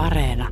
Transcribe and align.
Areena. 0.00 0.48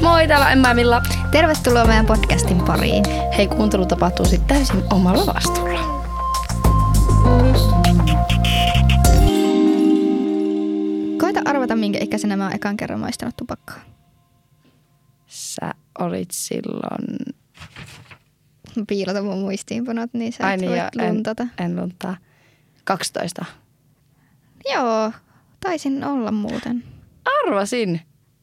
Moi, 0.00 0.28
täällä 0.28 0.46
on 0.46 0.52
Emma 0.52 0.74
Milla. 0.74 1.02
Tervetuloa 1.30 1.84
meidän 1.84 2.06
podcastin 2.06 2.60
pariin. 2.62 3.04
Hei, 3.36 3.46
kuuntelu 3.48 3.86
tapahtuu 3.86 4.26
sitten 4.26 4.48
täysin 4.56 4.82
omalla 4.92 5.34
vastuulla. 5.34 6.00
Koita 11.20 11.40
arvata, 11.44 11.76
minkä 11.76 11.98
ikäisenä 12.02 12.36
mä 12.36 12.44
oon 12.44 12.54
ekan 12.54 12.76
kerran 12.76 13.00
maistanut 13.00 13.36
tupakkaa. 13.36 13.80
Sä 15.26 15.74
olit 15.98 16.28
silloin... 16.32 17.34
Mä 18.76 18.84
piilotan 18.88 19.24
mun 19.24 19.38
muistiinpanot, 19.38 20.10
niin 20.14 20.32
sä 20.32 20.46
Ai 20.46 20.54
et 20.54 20.60
niin, 20.60 20.70
voi 20.70 20.78
ja 20.78 20.90
en- 20.98 21.14
luntata. 21.14 21.46
En 21.58 21.76
luntaa. 21.76 22.16
12. 22.84 23.44
Joo, 24.72 25.12
taisin 25.60 26.04
olla 26.04 26.32
muuten. 26.32 26.84
Arvasin. 27.44 28.00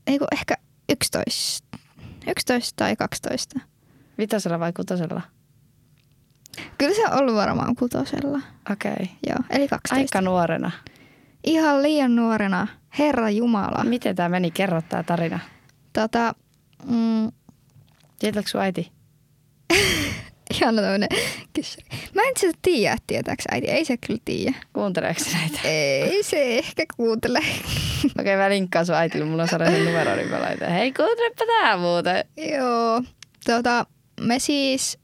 Ei 0.08 0.20
kun 0.20 0.28
ehkä 0.32 0.56
11. 0.90 1.78
11 2.28 2.74
tai 2.76 2.96
12. 2.96 3.60
Vitosella 4.18 4.60
vai 4.60 4.74
kutosella? 4.74 5.22
Kyllä 6.78 6.96
se 6.96 7.06
on 7.06 7.20
ollut 7.20 7.36
varmaan 7.36 7.76
kutosella. 7.76 8.42
Okei. 8.72 8.92
Okay. 8.92 9.08
Joo, 9.28 9.38
eli 9.50 9.68
12. 9.68 9.96
Aika 9.96 10.22
nuorena. 10.22 10.72
Ihan 11.44 11.84
liian 11.84 12.16
nuorena. 12.16 12.68
Herra 13.00 13.30
Jumala. 13.30 13.84
Miten 13.84 14.16
tämä 14.16 14.30
meni? 14.30 14.52
Kerro 14.52 14.82
tää 14.82 15.04
tarina. 15.04 15.40
Tota, 15.94 16.36
mm, 16.86 17.32
Tietääkö 18.20 18.50
sun 18.50 18.62
äiti? 18.62 18.92
ihan 20.54 20.76
tämmönen 20.76 21.10
kyssäri. 21.54 21.88
Mä 22.14 22.22
en 22.22 22.34
sitä 22.38 22.60
tiedä, 22.62 22.98
tietääks 23.08 23.44
äiti. 23.52 23.68
Ei 23.68 23.86
se 23.86 23.98
kyllä 23.98 24.20
tiedä. 24.26 24.58
Kuunteleeko 24.74 25.24
se 25.24 25.38
näitä? 25.38 25.60
Ei 25.64 26.24
se 26.24 26.58
ehkä 26.58 26.86
kuuntele. 26.98 27.40
Okei, 27.40 28.12
okay, 28.20 28.38
mä 28.38 28.50
linkkaan 28.50 28.86
sun 28.86 28.96
äitille. 28.96 29.26
Mulla 29.26 29.44
on 29.44 29.50
sellainen 29.50 29.86
numero, 29.86 30.16
niin 30.16 30.30
mä 30.30 30.42
laitan. 30.42 30.70
Hei, 30.70 30.94
kuuntelepa 30.94 31.46
tää 31.46 31.78
muuten. 31.78 32.26
Joo, 32.38 33.02
tota, 33.46 33.86
me 34.22 34.40
siis... 34.40 35.00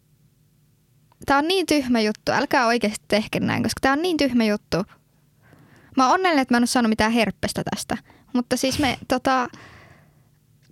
Tää 1.26 1.38
on 1.38 1.48
niin 1.48 1.66
tyhmä 1.66 2.02
juttu. 2.02 2.32
Älkää 2.32 2.68
oikeasti 2.68 3.06
tehkö 3.08 3.40
näin, 3.40 3.64
koska 3.64 3.80
tää 3.82 3.94
on 3.94 4.02
niin 4.02 4.18
tyhmä 4.18 4.46
juttu. 4.46 4.78
Mä 5.98 6.06
oon 6.06 6.14
onnellinen, 6.14 6.42
että 6.42 6.54
mä 6.54 6.58
en 6.58 6.64
oo 6.64 6.68
saanut 6.68 6.90
mitään 6.90 7.12
herppestä 7.12 7.64
tästä. 7.72 7.98
Mutta 8.34 8.58
siis 8.58 8.80
me 8.80 8.98
tota, 9.08 9.48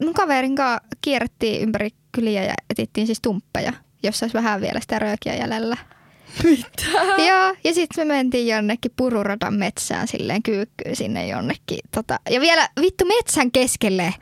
mun 0.04 0.14
kaverin 0.14 0.56
kanssa 0.56 0.88
kierrettiin 1.02 1.62
ympäri 1.62 1.90
kyliä 2.12 2.44
ja 2.44 2.54
etittiin 2.70 3.08
siis 3.08 3.22
tumppeja, 3.22 3.74
jossa 4.04 4.24
olisi 4.26 4.34
vähän 4.38 4.62
vielä 4.62 4.80
sitä 4.80 5.00
röökiä 5.00 5.36
jäljellä. 5.36 5.78
Mitä? 6.44 6.84
Joo, 7.28 7.56
ja 7.64 7.74
sitten 7.74 8.08
me 8.08 8.14
mentiin 8.14 8.48
jonnekin 8.48 8.92
pururadan 8.96 9.54
metsään 9.54 10.08
silleen 10.08 10.44
kyykkyyn 10.44 10.96
sinne 10.96 11.28
jonnekin. 11.28 11.80
Tota, 11.96 12.20
ja 12.30 12.42
vielä 12.42 12.70
vittu 12.82 13.06
metsän 13.06 13.52
keskelle 13.52 14.14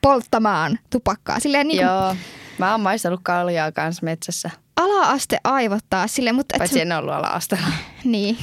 polttamaan 0.00 0.78
tupakkaa. 0.90 1.40
Silleen 1.40 1.68
niin 1.68 1.78
kuin 1.78 1.86
Joo. 1.86 2.16
Mä 2.58 2.70
oon 2.72 2.80
maistanut 2.80 3.20
kaljaa 3.22 3.72
kanssa 3.72 4.04
metsässä. 4.04 4.50
ala-aste 4.76 5.38
aivottaa 5.44 6.06
silleen, 6.06 6.34
mutta... 6.36 6.54
et 6.54 6.58
Paitsi 6.58 6.80
en 6.80 6.92
ollut 6.92 7.14
ala-asteella. 7.14 7.66
Niin. 8.04 8.38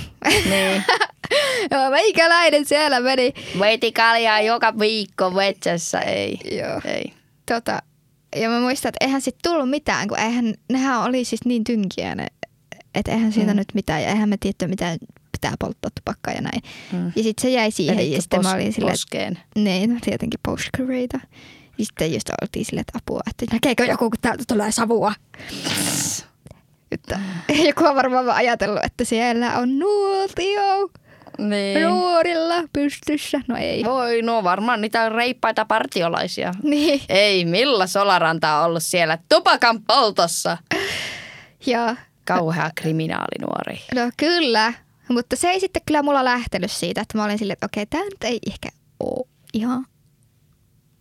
niin. 0.49 0.83
Joo, 1.71 1.89
meikäläinen 1.89 2.65
siellä 2.65 2.99
meni. 2.99 3.33
Veiti 3.59 3.91
kaljaa 3.91 4.41
joka 4.41 4.79
viikko 4.79 5.29
metsässä. 5.29 5.99
Ei. 5.99 6.39
Joo. 6.51 6.81
Ei. 6.85 7.13
Tota, 7.45 7.81
ja 8.35 8.49
mä 8.49 8.59
muistan, 8.59 8.89
että 8.89 9.05
eihän 9.05 9.21
sit 9.21 9.35
tullut 9.43 9.69
mitään, 9.69 10.07
kun 10.07 10.19
eihän, 10.19 10.53
nehän 10.71 11.01
oli 11.03 11.25
siis 11.25 11.45
niin 11.45 11.63
tynkiä 11.63 12.15
ne, 12.15 12.27
että 12.95 13.11
eihän 13.11 13.31
siitä 13.31 13.53
Mm. 13.53 13.57
nyt 13.57 13.67
mitään, 13.73 14.01
ja 14.03 14.07
eihän 14.09 14.29
me 14.29 14.37
tiedetty 14.39 14.67
mitään 14.67 14.97
pitää 15.31 15.53
polttaa 15.59 15.91
tupakkaa 15.95 16.33
ja 16.33 16.41
näin. 16.41 16.61
Mm. 16.91 17.05
Ja 17.15 17.23
sitten 17.23 17.41
se 17.41 17.49
jäi 17.49 17.71
siihen, 17.71 17.95
Elitkö 17.99 18.15
ja 18.15 18.21
sitten 18.21 18.41
mä 18.43 18.51
pos- 18.51 18.55
olin 18.55 18.73
silleen, 18.73 18.93
Poskeen. 18.93 19.39
niin, 19.55 19.93
no 19.93 19.99
tietenkin 20.05 20.39
postcareita. 20.45 21.19
Ja 21.77 21.85
sitten 21.85 22.13
just 22.13 22.29
oltiin 22.41 22.65
silleen, 22.65 22.81
että 22.87 22.97
apua, 22.97 23.21
että 23.29 23.45
näkeekö 23.55 23.85
joku, 23.85 24.09
kun 24.09 24.17
täältä 24.21 24.43
tulee 24.47 24.71
savua. 24.71 25.13
Että 26.91 27.19
joku 27.67 27.85
on 27.85 27.95
varmaan 27.95 28.29
ajatellut, 28.29 28.83
että 28.83 29.05
siellä 29.05 29.57
on 29.57 29.79
nuotio 29.79 30.89
Niin. 31.39 31.87
nuorilla 31.87 32.55
pystyssä. 32.73 33.41
No 33.47 33.57
ei. 33.57 33.83
Voi, 33.83 34.21
no 34.21 34.43
varmaan 34.43 34.81
niitä 34.81 35.09
reippaita 35.09 35.65
partiolaisia. 35.65 36.53
Niin. 36.63 37.01
Ei, 37.09 37.45
Milla 37.45 37.87
Solaranta 37.87 38.59
on 38.59 38.65
ollut 38.65 38.83
siellä 38.83 39.17
tupakan 39.29 39.83
poltossa. 39.83 40.57
Ja 41.65 41.95
Kauhea 42.25 42.71
kriminaalinuori. 42.75 43.81
no 43.95 44.01
kyllä, 44.17 44.73
mutta 45.09 45.35
se 45.35 45.49
ei 45.49 45.59
sitten 45.59 45.81
kyllä 45.85 46.03
mulla 46.03 46.25
lähtenyt 46.25 46.71
siitä, 46.71 47.01
että 47.01 47.17
mä 47.17 47.23
olin 47.23 47.37
silleen, 47.37 47.53
että 47.53 47.65
okei, 47.65 47.85
tämä 47.85 48.03
nyt 48.03 48.23
ei 48.23 48.39
ehkä 48.47 48.69
ole 48.99 49.27
ihan 49.53 49.85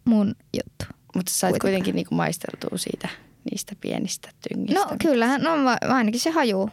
mun 0.04 0.34
juttu. 0.54 0.84
Mutta 1.16 1.32
sä 1.32 1.38
sait 1.38 1.58
kuitenkin 1.58 1.94
niinku 1.94 2.14
maisteltua 2.14 2.78
siitä, 2.78 3.08
niistä 3.50 3.72
pienistä 3.80 4.30
tyngistä. 4.48 4.80
No 4.80 4.96
kyllähän, 5.02 5.42
no 5.42 5.50
ainakin 5.88 6.20
se 6.20 6.30
hajuu, 6.30 6.70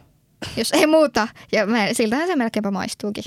jos 0.58 0.72
ei 0.72 0.88
muuta. 0.88 1.28
Ja 1.52 1.66
mä, 1.66 1.88
siltähän 1.94 2.28
se 2.28 2.36
melkeinpä 2.36 2.72
maistuukin. 2.72 3.24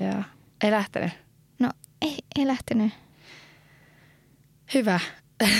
Joo. 0.00 0.22
Ei 0.64 0.70
lähtenyt. 0.70 1.10
No 1.58 1.70
ei, 2.02 2.18
ei 2.38 2.46
lähtenyt. 2.46 2.92
Hyvä. 4.74 5.00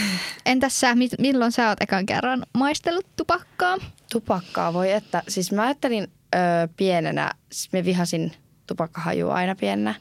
Entäs 0.47 0.81
sä, 0.81 0.95
mi- 0.95 1.09
milloin 1.19 1.53
sä 1.53 1.69
oot 1.69 1.83
ekan 1.83 2.07
kerran 2.07 2.47
maistellut 2.55 3.07
tupakkaa? 3.17 3.77
Tupakkaa 4.13 4.73
voi, 4.73 4.93
että 4.93 5.23
siis 5.29 5.53
mä 5.53 5.63
ajattelin 5.63 6.13
öö, 6.35 6.41
pienenä, 6.77 7.31
siis 7.53 7.73
me 7.73 7.85
vihasin 7.85 8.33
tupakkahajua 8.67 9.35
aina 9.35 9.55
pienenä. 9.55 9.95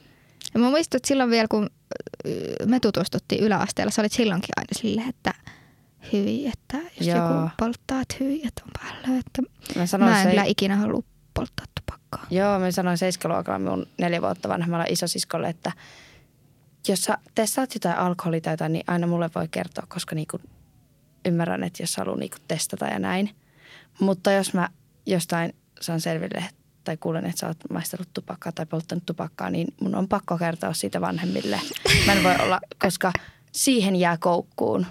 Ja 0.53 0.59
mä 0.59 0.69
muistan, 0.69 0.97
että 0.97 1.07
silloin 1.07 1.29
vielä 1.29 1.47
kun 1.47 1.69
me 2.65 2.79
tutustuttiin 2.79 3.43
yläasteella, 3.43 3.91
sä 3.91 4.01
olit 4.01 4.11
silloinkin 4.11 4.49
aina 4.57 4.67
silleen, 4.71 5.09
että 5.09 5.33
hyi, 6.13 6.47
että 6.47 6.77
jos 6.77 7.07
Joo. 7.07 7.17
joku 7.17 7.49
polttaa, 7.57 8.01
että 8.01 8.15
hyi, 8.19 8.41
että 8.47 8.61
on 8.65 8.71
päällä. 8.81 9.19
Että 9.19 9.41
Mä 10.01 10.05
mä 10.05 10.17
en 10.19 10.23
se, 10.23 10.29
kyllä 10.29 10.43
ikinä 10.43 10.75
halua 10.75 11.03
polttaa 11.33 11.65
tupakkaa. 11.79 11.96
Joo, 12.29 12.59
mä 12.59 12.71
sanoin 12.71 12.97
seiskaluokalla 12.97 13.59
mun 13.59 13.87
neljä 13.97 14.21
vuotta 14.21 14.49
vanhemmalle 14.49 14.85
isosiskolle, 14.89 15.49
että 15.49 15.71
jos 16.87 17.03
sä 17.03 17.17
testaat 17.35 17.73
jotain 17.73 17.97
alkoholia 17.97 18.41
tai 18.41 18.53
jotain, 18.53 18.73
niin 18.73 18.83
aina 18.87 19.07
mulle 19.07 19.29
voi 19.35 19.47
kertoa, 19.47 19.83
koska 19.87 20.15
niinku 20.15 20.39
ymmärrän, 21.25 21.63
että 21.63 21.83
jos 21.83 21.97
haluaa 21.97 22.17
niinku 22.17 22.37
testata 22.47 22.85
ja 22.85 22.99
näin. 22.99 23.35
Mutta 23.99 24.31
jos 24.31 24.53
mä 24.53 24.69
jostain 25.05 25.55
saan 25.81 26.01
selville 26.01 26.45
tai 26.83 26.97
kuulen, 26.97 27.25
että 27.25 27.39
sä 27.39 27.47
oot 27.47 27.57
maistellut 27.69 28.13
tupakkaa 28.13 28.51
tai 28.51 28.65
polttanut 28.65 29.05
tupakkaa, 29.05 29.49
niin 29.49 29.67
mun 29.81 29.95
on 29.95 30.07
pakko 30.07 30.37
kertoa 30.37 30.73
siitä 30.73 31.01
vanhemmille. 31.01 31.59
Mä 32.05 32.13
en 32.13 32.23
voi 32.23 32.35
olla, 32.43 32.59
koska 32.81 33.11
siihen 33.51 33.95
jää 33.95 34.17
koukkuun. 34.17 34.85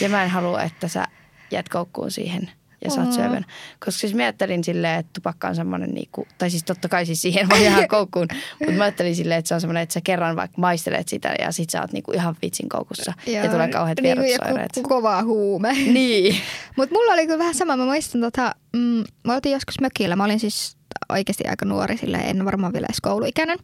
Ja 0.00 0.08
mä 0.08 0.24
en 0.24 0.30
halua, 0.30 0.62
että 0.62 0.88
sä 0.88 1.06
jäät 1.50 1.68
koukkuun 1.68 2.10
siihen 2.10 2.50
ja 2.84 2.90
saat 2.90 3.06
Oo. 3.06 3.12
syövän. 3.12 3.44
Koska 3.84 4.00
siis 4.00 4.14
mä 4.14 4.22
ajattelin 4.22 4.64
silleen, 4.64 4.98
että 4.98 5.10
tupakka 5.14 5.48
on 5.48 5.56
semmoinen, 5.56 5.90
niinku, 5.90 6.26
tai 6.38 6.50
siis 6.50 6.64
totta 6.64 6.88
kai 6.88 7.06
siis 7.06 7.22
siihen 7.22 7.48
voi 7.48 7.64
jäädä 7.64 7.88
koukkuun, 7.88 8.26
mutta 8.58 8.72
mä 8.74 8.84
ajattelin 8.84 9.16
silleen, 9.16 9.38
että 9.38 9.48
se 9.48 9.54
on 9.54 9.60
semmoinen, 9.60 9.82
että 9.82 9.92
sä 9.92 10.00
kerran 10.04 10.36
vaikka 10.36 10.60
maistelet 10.60 11.08
sitä 11.08 11.34
ja 11.38 11.52
sit 11.52 11.70
sä 11.70 11.80
oot 11.80 11.92
niinku 11.92 12.12
ihan 12.12 12.36
vitsin 12.42 12.68
koukussa 12.68 13.12
ja, 13.26 13.44
ja 13.44 13.50
tulee 13.50 13.68
kauheat 13.68 13.98
niin 14.00 14.16
kuin 14.16 14.24
vierotusoireet. 14.26 14.76
joku 14.76 14.88
kova 14.88 15.22
huume. 15.22 15.72
Niin. 15.96 16.36
Mutta 16.76 16.94
mulla 16.94 17.12
oli 17.12 17.26
kyllä 17.26 17.38
vähän 17.38 17.54
sama. 17.54 17.76
Mä 17.76 17.84
muistan, 17.84 18.20
tota, 18.20 18.54
mm, 18.72 19.04
mä 19.24 19.34
oltiin 19.34 19.52
joskus 19.52 19.80
mökillä. 19.80 20.16
Mä 20.16 20.24
olin 20.24 20.40
siis 20.40 20.76
oikeasti 21.08 21.44
aika 21.48 21.64
nuori, 21.64 21.96
sillä 21.96 22.18
en 22.18 22.44
varmaan 22.44 22.72
vielä 22.72 22.86
edes 22.86 23.00
kouluikäinen. 23.00 23.58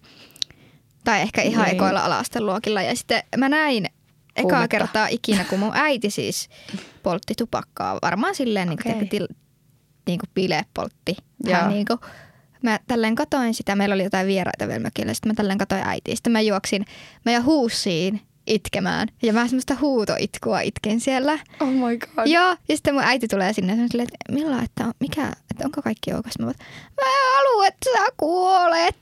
Tai 1.04 1.20
ehkä 1.20 1.42
ihan 1.42 1.64
Niin. 1.64 1.74
ekoilla 1.74 2.00
ala-asteluokilla. 2.04 2.82
Ja 2.82 2.96
sitten 2.96 3.22
mä 3.36 3.48
näin 3.48 3.86
ekaa 4.36 4.58
Huumetta. 4.58 4.68
kertaa 4.68 5.06
ikinä, 5.06 5.44
kun 5.44 5.58
mun 5.58 5.72
äiti 5.74 6.10
siis 6.10 6.48
poltti 7.02 7.34
tupakkaa. 7.34 7.98
Varmaan 8.02 8.34
silleen 8.34 8.68
niin 8.68 8.78
kuin, 8.82 9.08
til, 9.08 9.28
niin 10.06 10.18
kuin 10.18 10.30
bile 10.34 10.64
poltti. 10.74 11.16
Hän 11.52 11.68
niin 11.68 11.86
kuin, 11.86 11.98
mä 12.62 12.80
tälleen 12.86 13.14
katoin 13.14 13.54
sitä, 13.54 13.76
meillä 13.76 13.94
oli 13.94 14.04
jotain 14.04 14.26
vieraita 14.26 14.68
vielä 14.68 14.80
mökillä, 14.80 15.14
sitten 15.14 15.30
mä 15.30 15.34
tälleen 15.34 15.58
katoin 15.58 15.82
äitiä. 15.84 16.14
Sitten 16.14 16.32
mä 16.32 16.40
juoksin, 16.40 16.84
mä 17.24 17.32
ja 17.32 17.42
huusiin 17.42 18.20
itkemään. 18.46 19.08
Ja 19.22 19.32
mä 19.32 19.46
semmoista 19.46 19.76
huutoitkua 19.80 20.60
itken 20.60 21.00
siellä. 21.00 21.38
Oh 21.60 21.68
my 21.68 21.98
god. 21.98 22.26
Joo, 22.26 22.56
ja 22.68 22.76
sitten 22.76 22.94
mun 22.94 23.02
äiti 23.02 23.28
tulee 23.28 23.52
sinne 23.52 23.72
ja 23.76 23.88
silleen, 23.88 24.08
että 24.12 24.32
Milla, 24.32 24.62
että, 24.62 24.84
on, 24.84 24.92
mikä, 25.00 25.32
että 25.50 25.64
onko 25.64 25.82
kaikki 25.82 26.14
ok? 26.14 26.26
Mä, 26.38 26.46
mä 26.46 26.52
en 27.06 27.34
halua, 27.36 27.66
että 27.66 27.90
sä 27.92 28.06
kuolet. 28.16 28.96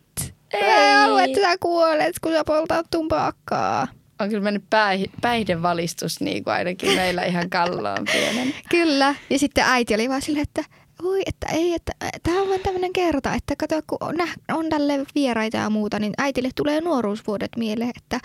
Mä 0.53 0.59
Ei. 0.59 0.93
en 0.93 0.99
halua, 0.99 1.23
että 1.23 1.41
sä 1.41 1.59
kuolet, 1.61 2.19
kun 2.19 2.33
sä 2.33 2.44
poltat 2.44 2.87
tupakkaa. 2.91 3.88
On 4.20 4.28
kyllä 4.28 4.43
mennyt 4.43 4.62
päih- 4.64 5.11
päihdevalistus 5.20 6.20
niin 6.20 6.44
kuin 6.44 6.55
ainakin 6.55 6.96
meillä 6.96 7.25
ihan 7.25 7.50
kalloon 7.50 8.05
pienen. 8.12 8.55
Kyllä. 8.70 9.14
Ja 9.31 9.38
sitten 9.38 9.64
äiti 9.67 9.94
oli 9.94 10.08
vaan 10.08 10.22
silleen, 10.22 10.43
että 10.43 10.64
oi, 11.02 11.22
että 11.26 11.46
ei, 11.52 11.75
että 11.75 11.93
tämä 12.22 12.43
on 12.43 12.49
vain 12.49 12.61
tämmöinen 12.61 12.93
kerta, 12.93 13.34
että 13.34 13.55
kato, 13.58 13.81
kun 13.87 13.99
on, 14.00 14.14
on 14.52 14.69
tälle 14.69 15.06
vieraita 15.14 15.56
ja 15.56 15.70
muuta, 15.70 15.99
niin 15.99 16.12
äitille 16.19 16.50
tulee 16.56 16.81
nuoruusvuodet 16.81 17.50
mieleen, 17.56 17.93
että, 17.96 18.20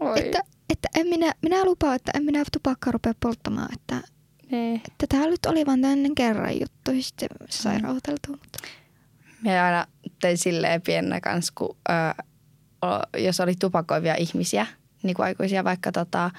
Oi. 0.00 0.18
että, 0.20 0.42
että 0.70 0.88
en 0.96 1.06
minä, 1.06 1.32
minä 1.42 1.64
lupaan, 1.64 1.96
että 1.96 2.10
en 2.14 2.24
minä 2.24 2.42
tupakkaa 2.52 2.92
rupea 2.92 3.12
polttamaan, 3.20 3.68
että, 3.72 4.08
Niin. 4.50 4.76
että 4.76 5.06
tämä 5.08 5.26
nyt 5.26 5.46
oli 5.46 5.66
vain 5.66 5.80
tämmöinen 5.82 6.14
kerran 6.14 6.60
juttu, 6.60 6.90
ja 6.90 7.02
sitten 7.02 7.28
se 7.48 7.62
sai 7.62 7.78
rauhoiteltua. 7.78 8.36
Mutta... 8.44 8.58
Me 9.42 9.60
aina 9.60 9.86
tein 10.20 10.38
silleen 10.38 10.82
pienenä 10.82 11.20
kanssa, 11.20 11.52
kun 11.56 11.76
ö, 11.90 12.14
jos 13.18 13.40
oli 13.40 13.54
tupakoivia 13.60 14.14
ihmisiä, 14.14 14.66
niin 15.02 15.14
kuin 15.14 15.26
aikuisia 15.26 15.64
vaikka 15.64 15.92
tota, 15.92 16.30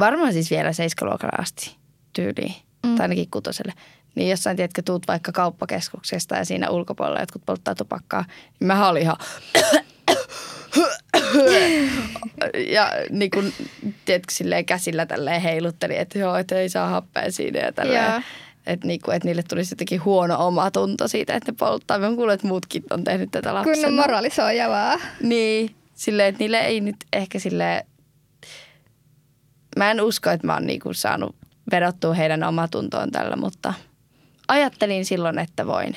varmaan 0.00 0.32
siis 0.32 0.50
vielä 0.50 0.72
seiskaluokalla 0.72 1.42
asti 1.42 1.76
tyyliin, 2.12 2.54
Mm. 2.86 2.94
tai 2.96 3.04
ainakin 3.04 3.30
kutoselle. 3.30 3.72
Niin 4.14 4.30
jossain, 4.30 4.56
tiedätkö, 4.56 4.82
tuut 4.82 5.08
vaikka 5.08 5.32
kauppakeskuksesta 5.32 6.36
ja 6.36 6.44
siinä 6.44 6.70
ulkopuolella 6.70 7.20
jotkut 7.20 7.42
polttaa 7.46 7.74
tupakkaa, 7.74 8.24
niin 8.60 8.66
mä 8.66 8.88
olin 8.88 9.02
ihan 9.02 9.16
ja 12.72 12.90
niin 13.10 13.30
kuin, 13.30 13.52
tiedätkö, 14.04 14.34
silleen 14.34 14.64
käsillä 14.66 15.06
tälleen 15.06 15.40
heilutteli, 15.40 15.96
että 15.96 16.18
joo, 16.18 16.36
että 16.36 16.58
ei 16.58 16.68
saa 16.68 16.88
happea 16.88 17.32
siinä 17.32 17.58
ja 17.58 17.64
Joo. 17.64 17.72
tälleen. 17.72 18.24
Että 18.66 18.86
niinku, 18.86 19.10
et 19.10 19.24
niille 19.24 19.42
tulisi 19.42 19.72
jotenkin 19.72 20.04
huono 20.04 20.46
omatunto 20.46 21.08
siitä, 21.08 21.34
että 21.34 21.52
ne 21.52 21.56
polttaa. 21.58 21.98
Mä 21.98 22.06
kuullut, 22.08 22.32
että 22.34 22.46
muutkin 22.46 22.84
on 22.90 23.04
tehnyt 23.04 23.30
tätä 23.30 23.54
lapsena. 23.54 23.74
Kunnon 23.74 23.94
moralisoijavaa. 23.94 24.98
Niin, 25.22 25.74
silleen, 25.94 26.28
että 26.28 26.38
niille 26.38 26.58
ei 26.58 26.80
nyt 26.80 26.96
ehkä 27.12 27.38
sille 27.38 27.86
Mä 29.76 29.90
en 29.90 30.00
usko, 30.00 30.30
että 30.30 30.46
mä 30.46 30.54
oon 30.54 30.66
niinku 30.66 30.94
saanut 30.94 31.36
vedottua 31.72 32.14
heidän 32.14 32.42
omatuntoon 32.42 33.10
tällä, 33.10 33.36
mutta 33.36 33.74
ajattelin 34.48 35.04
silloin, 35.04 35.38
että 35.38 35.66
voin. 35.66 35.96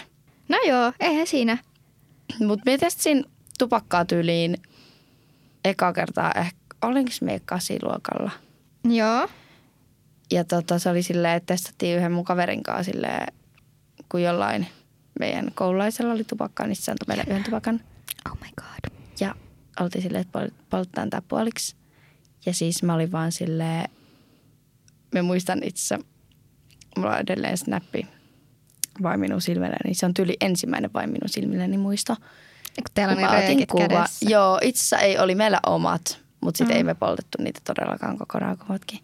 No 0.50 0.58
joo, 0.68 0.94
eihän 1.00 1.28
siinä. 1.28 1.58
Mutta 2.40 2.72
me 2.72 2.78
testin 2.78 3.26
tupakkaa 3.60 4.06
tyyliin 4.06 4.58
eka 5.66 5.94
kertaa 5.94 6.32
ehkä, 6.32 6.58
olinko 6.82 7.12
me 7.22 7.42
kasiluokalla? 7.46 8.32
Joo. 8.90 9.30
Ja 10.32 10.44
tota, 10.44 10.80
se 10.80 10.90
oli 10.90 11.04
silleen, 11.04 11.36
että 11.36 11.54
testattiin 11.54 11.98
yhden 11.98 12.12
mun 12.12 12.26
kaverin 12.26 12.64
kanssa 12.64 12.92
silleen, 12.92 13.34
kun 14.10 14.22
jollain 14.22 14.68
meidän 15.20 15.52
koululaisella 15.56 16.14
oli 16.14 16.24
tupakkaa, 16.24 16.68
niin 16.68 16.76
se 16.76 16.92
antoi 16.92 17.06
meille 17.08 17.24
yhden 17.28 17.44
tupakan. 17.44 17.82
Oh 18.30 18.38
my 18.42 18.48
god. 18.58 18.98
Ja 19.20 19.36
oltiin 19.80 20.02
silleen, 20.02 20.22
että 20.22 20.40
pol- 20.40 20.52
polttaan 20.70 21.10
tää 21.10 21.22
puoliksi. 21.28 21.76
Ja 22.46 22.54
siis 22.54 22.84
mä 22.84 22.94
olin 22.94 23.12
vaan 23.12 23.32
silleen, 23.32 23.90
mä 25.14 25.22
muistan 25.22 25.60
itse, 25.64 26.00
mulla 26.98 27.12
on 27.12 27.20
edelleen 27.20 27.58
snappi 27.58 28.08
vain 29.04 29.20
minun 29.20 29.42
silmillä, 29.42 29.76
niin 29.84 29.96
se 29.96 30.06
on 30.06 30.14
tyyli 30.14 30.38
ensimmäinen 30.42 30.94
vain 30.94 31.10
minun 31.10 31.30
silmilläni 31.30 31.78
muisto. 31.78 32.14
Ja 32.78 32.84
kun 32.84 32.92
teillä 32.94 33.14
on 33.30 33.44
otin 33.44 33.68
kuva- 33.68 33.88
kädessä. 33.88 34.30
Joo, 34.30 34.60
itse 34.62 34.80
asiassa 34.80 34.98
ei 34.98 35.20
oli 35.20 35.36
meillä 35.36 35.60
omat, 35.66 36.20
mutta 36.42 36.58
sitten 36.58 36.76
Mm. 36.76 36.78
ei 36.78 36.84
me 36.84 36.94
poltettu 36.96 37.38
niitä 37.44 37.62
todellakaan 37.64 38.18
kokonaan 38.18 38.58
kummatkin. 38.58 39.00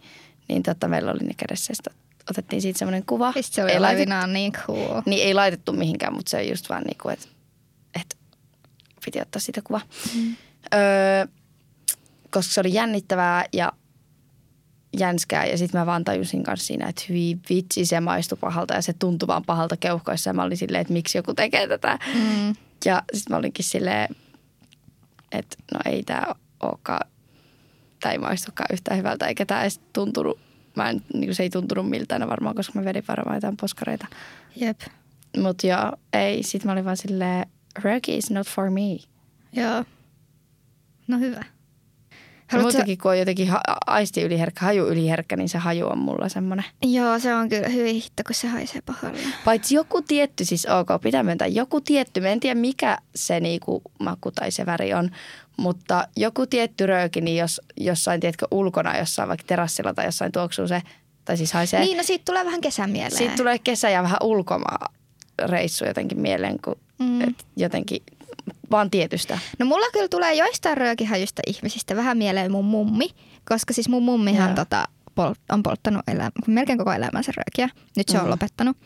Niin 0.50 0.64
totta, 0.64 0.88
meillä 0.88 1.12
oli 1.12 1.20
ne 1.28 1.34
kädessä 1.38 1.74
ja 1.86 1.94
otettiin 2.30 2.62
siitä 2.62 2.80
semmoinen 2.80 3.06
kuva. 3.06 3.34
Se 3.42 3.64
oli 3.64 3.72
ei, 3.72 3.80
laitettu, 3.80 4.16
niin 4.28 4.52
cool. 4.52 5.02
niin 5.06 5.24
ei 5.28 5.34
laitettu 5.34 5.74
mihinkään, 5.74 6.14
mutta 6.14 6.30
se 6.30 6.38
on 6.38 6.48
just 6.50 6.70
vaan 6.70 6.84
niin 6.84 6.98
kuin, 7.02 7.14
että, 7.14 7.28
että 8.02 8.16
piti 9.06 9.22
ottaa 9.22 9.40
siitä 9.40 9.62
kuva. 9.64 9.81
Mm. 10.16 10.36
Öö, 10.74 11.27
koska 12.31 12.54
se 12.54 12.60
oli 12.60 12.74
jännittävää 12.74 13.45
ja 13.54 13.71
jänskää 15.00 15.45
ja 15.45 15.57
sitten 15.57 15.81
mä 15.81 15.86
vaan 15.86 16.04
tajusin 16.04 16.44
kanssa 16.44 16.68
siinä, 16.68 16.88
että 16.88 17.04
hyvin 17.10 17.42
vitsi 17.50 17.86
se 17.86 18.00
maistui 18.00 18.38
pahalta 18.42 18.74
ja 18.74 18.81
se 18.81 18.94
tuntui 18.94 19.27
vaan 19.27 19.44
pahalta 19.45 19.77
keuhkoissa 19.77 20.30
ja 20.30 20.33
mä 20.33 20.44
olin 20.44 20.57
silleen, 20.57 20.81
että 20.81 20.94
miksi 20.94 21.18
joku 21.18 21.33
tekee 21.33 21.68
tätä. 21.68 22.00
Mm. 22.15 22.56
Ja 22.86 23.04
sitten 23.13 23.33
mä 23.33 23.38
olinkin 23.38 23.65
silleen, 23.65 24.15
että 25.31 25.56
no 25.74 25.80
ei 25.86 26.04
tämä 26.04 26.25
olekaan, 26.60 27.10
tämä 28.00 28.12
ei 28.12 28.18
maistukaan 28.18 28.68
yhtään 28.74 28.98
hyvältä 28.98 29.27
eikä 29.27 29.45
tämä 29.45 29.62
edes 29.62 29.81
tuntunut, 29.94 30.39
mä 30.75 30.89
en, 30.89 31.01
niin 31.13 31.36
se 31.36 31.44
ei 31.44 31.50
tuntunut 31.50 31.89
miltään 31.89 32.30
varmaan, 32.30 32.56
koska 32.56 32.80
mä 32.80 32.86
vedin 32.86 33.04
varmaan 33.07 33.38
jotain 33.38 33.57
poskareita. 33.57 34.07
Jep. 34.56 34.81
Mutta 35.38 35.68
joo, 35.68 35.92
ei, 36.13 36.44
sitten 36.44 36.68
mä 36.68 36.71
olin 36.71 36.86
vaan 36.86 36.98
silleen, 36.98 37.45
röki 37.80 38.18
is 38.18 38.31
not 38.31 38.48
for 38.48 38.69
me. 38.69 39.00
Joo. 39.54 39.83
No 41.13 41.19
hyvä. 41.19 41.44
Haluatko- 42.48 42.62
muutenkin, 42.62 42.98
kun 42.98 43.12
on 43.12 43.19
jotenkin 43.19 43.48
ha- 43.48 43.62
aisti 43.88 44.21
yliherkkä, 44.21 44.65
haju 44.65 44.88
yliherkkä, 44.88 45.36
niin 45.36 45.50
se 45.50 45.57
haju 45.57 45.88
on 45.88 45.98
mulla 45.98 46.30
semmoinen. 46.30 46.65
Joo, 46.81 47.19
se 47.19 47.36
on 47.36 47.50
kyllä 47.50 47.68
hyvin 47.68 47.95
hitto, 47.95 48.24
kun 48.27 48.36
se 48.36 48.48
haisee 48.48 48.81
pahalle. 48.86 49.19
Paitsi 49.45 49.75
joku 49.75 50.01
tietty, 50.01 50.45
siis 50.45 50.65
ok, 50.65 51.01
pitää 51.01 51.24
myöntää, 51.24 51.48
joku 51.48 51.81
tietty, 51.81 52.21
mä 52.21 52.27
en 52.27 52.39
tiedä 52.39 52.60
mikä 52.60 52.98
se 53.15 53.39
niinku 53.39 53.81
maku 54.00 54.31
tai 54.31 54.51
se 54.51 54.65
väri 54.65 54.94
on, 54.94 55.12
mutta 55.57 56.07
joku 56.15 56.45
tietty 56.45 56.86
rööki, 56.86 57.21
niin 57.21 57.38
jos 57.38 57.62
jossain, 57.77 58.19
tiedätkö, 58.19 58.48
ulkona, 58.51 58.98
jossain 58.98 59.30
vaikka 59.30 59.48
terassilla 59.48 59.94
tai 59.94 60.06
jossain 60.06 60.31
tuoksuu 60.31 60.68
se, 60.68 60.81
tai 61.25 61.38
siis 61.38 61.54
haisee. 61.54 61.80
Niin, 61.80 61.98
no 61.98 62.04
siitä 62.04 62.25
tulee 62.25 62.45
vähän 62.45 62.62
kesän 62.62 62.89
mieleen. 62.89 63.18
Siitä 63.18 63.36
tulee 63.36 63.60
kesä 63.60 63.89
ja 63.89 64.04
vähän 64.04 64.18
ulkomaa 64.24 64.94
reissu 65.45 65.86
jotenkin 65.86 66.19
mieleen, 66.19 66.60
kun 66.62 66.75
mm. 67.00 67.21
et 67.21 67.45
jotenkin 67.57 68.04
vaan 68.72 68.90
tietystä. 68.92 69.40
No 69.60 69.66
mulla 69.66 69.86
kyllä 69.94 70.07
tulee 70.07 70.34
joistain 70.34 70.78
röökihajusta 70.78 71.42
ihmisistä 71.48 71.95
vähän 71.95 72.18
mieleen 72.18 72.51
mun 72.51 72.66
mummi, 72.66 73.10
koska 73.50 73.74
siis 73.74 73.90
mun 73.90 74.04
mummihan 74.04 74.50
Joo. 74.50 74.56
tota, 74.56 74.88
pol- 75.16 75.36
on 75.51 75.63
polttanut 75.63 76.01
elä- 76.07 76.31
melkein 76.48 76.78
koko 76.78 76.92
elämänsä 76.94 77.31
röökiä. 77.38 77.75
Nyt 77.98 78.10
se 78.10 78.18
on 78.18 78.24
Mhm. 78.24 78.31
lopettanut. 78.31 78.78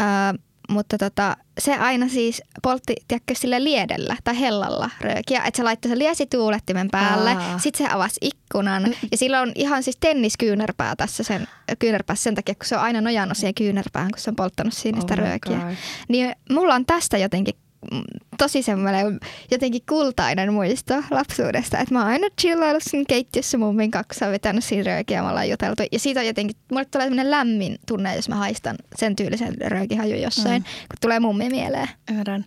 Ö, 0.00 0.38
mutta 0.68 0.98
tota, 0.98 1.36
se 1.60 1.74
aina 1.74 2.08
siis 2.08 2.42
poltti, 2.62 2.94
tiedätkö, 3.08 3.34
sille 3.34 3.64
liedellä 3.64 4.16
tai 4.24 4.40
hellalla 4.40 4.90
röökiä. 5.00 5.42
Että 5.44 5.56
se 5.56 5.62
laittoi 5.62 5.88
se 5.90 5.98
liesituulettimen 5.98 6.88
päälle, 6.90 7.30
Aa. 7.30 7.58
sitten 7.58 7.86
se 7.86 7.92
avasi 7.94 8.16
ikkunan. 8.20 8.82
Ja 9.12 9.16
sillä 9.18 9.40
on 9.40 9.52
ihan 9.54 9.82
siis 9.82 9.96
tenniskyynärpää 10.00 10.96
tässä 10.96 11.22
sen, 11.22 11.48
kyynärpäässä 11.78 12.22
sen 12.22 12.34
takia, 12.34 12.54
kun 12.54 12.66
se 12.66 12.76
on 12.76 12.82
aina 12.82 13.00
nojannut 13.00 13.36
siihen 13.38 13.54
kyynärpäähän, 13.54 14.10
kun 14.10 14.18
se 14.20 14.30
on 14.30 14.36
polttanut 14.36 14.74
siinä 14.74 15.00
sitä 15.00 15.14
Oh 15.14 15.20
my 15.20 15.24
röökiä. 15.26 15.58
God. 15.58 15.74
Niin 16.08 16.32
mulla 16.50 16.74
on 16.74 16.86
tästä 16.86 17.18
jotenkin 17.18 17.54
mm, 17.56 17.63
tosi 18.38 18.62
semmoinen 18.62 19.20
jotenkin 19.50 19.82
kultainen 19.88 20.52
muisto 20.52 20.94
lapsuudesta, 21.10 21.78
että 21.78 21.94
mä 21.94 22.00
oon 22.00 22.08
aina 22.08 22.26
chillaillut 22.40 22.82
siinä 22.82 23.04
keittiössä 23.08 23.58
mummin 23.58 23.90
kanssa, 23.90 24.30
vetänyt 24.30 24.64
siinä 24.64 24.84
röökiä 24.84 25.22
me 25.22 25.28
ollaan 25.28 25.50
juteltu. 25.50 25.82
Ja 25.92 25.98
siitä 25.98 26.20
on 26.20 26.26
jotenkin, 26.26 26.56
mulle 26.70 26.84
tulee 26.84 27.06
semmoinen 27.06 27.30
lämmin 27.30 27.78
tunne, 27.86 28.16
jos 28.16 28.28
mä 28.28 28.34
haistan 28.34 28.76
sen 28.96 29.16
tyylisen 29.16 29.54
röökihaju 29.60 30.16
jossain, 30.16 30.62
mm. 30.62 30.64
kun 30.64 30.96
tulee 31.00 31.20
mummi 31.20 31.48
mieleen. 31.50 31.88
Ymmärrän. 32.10 32.44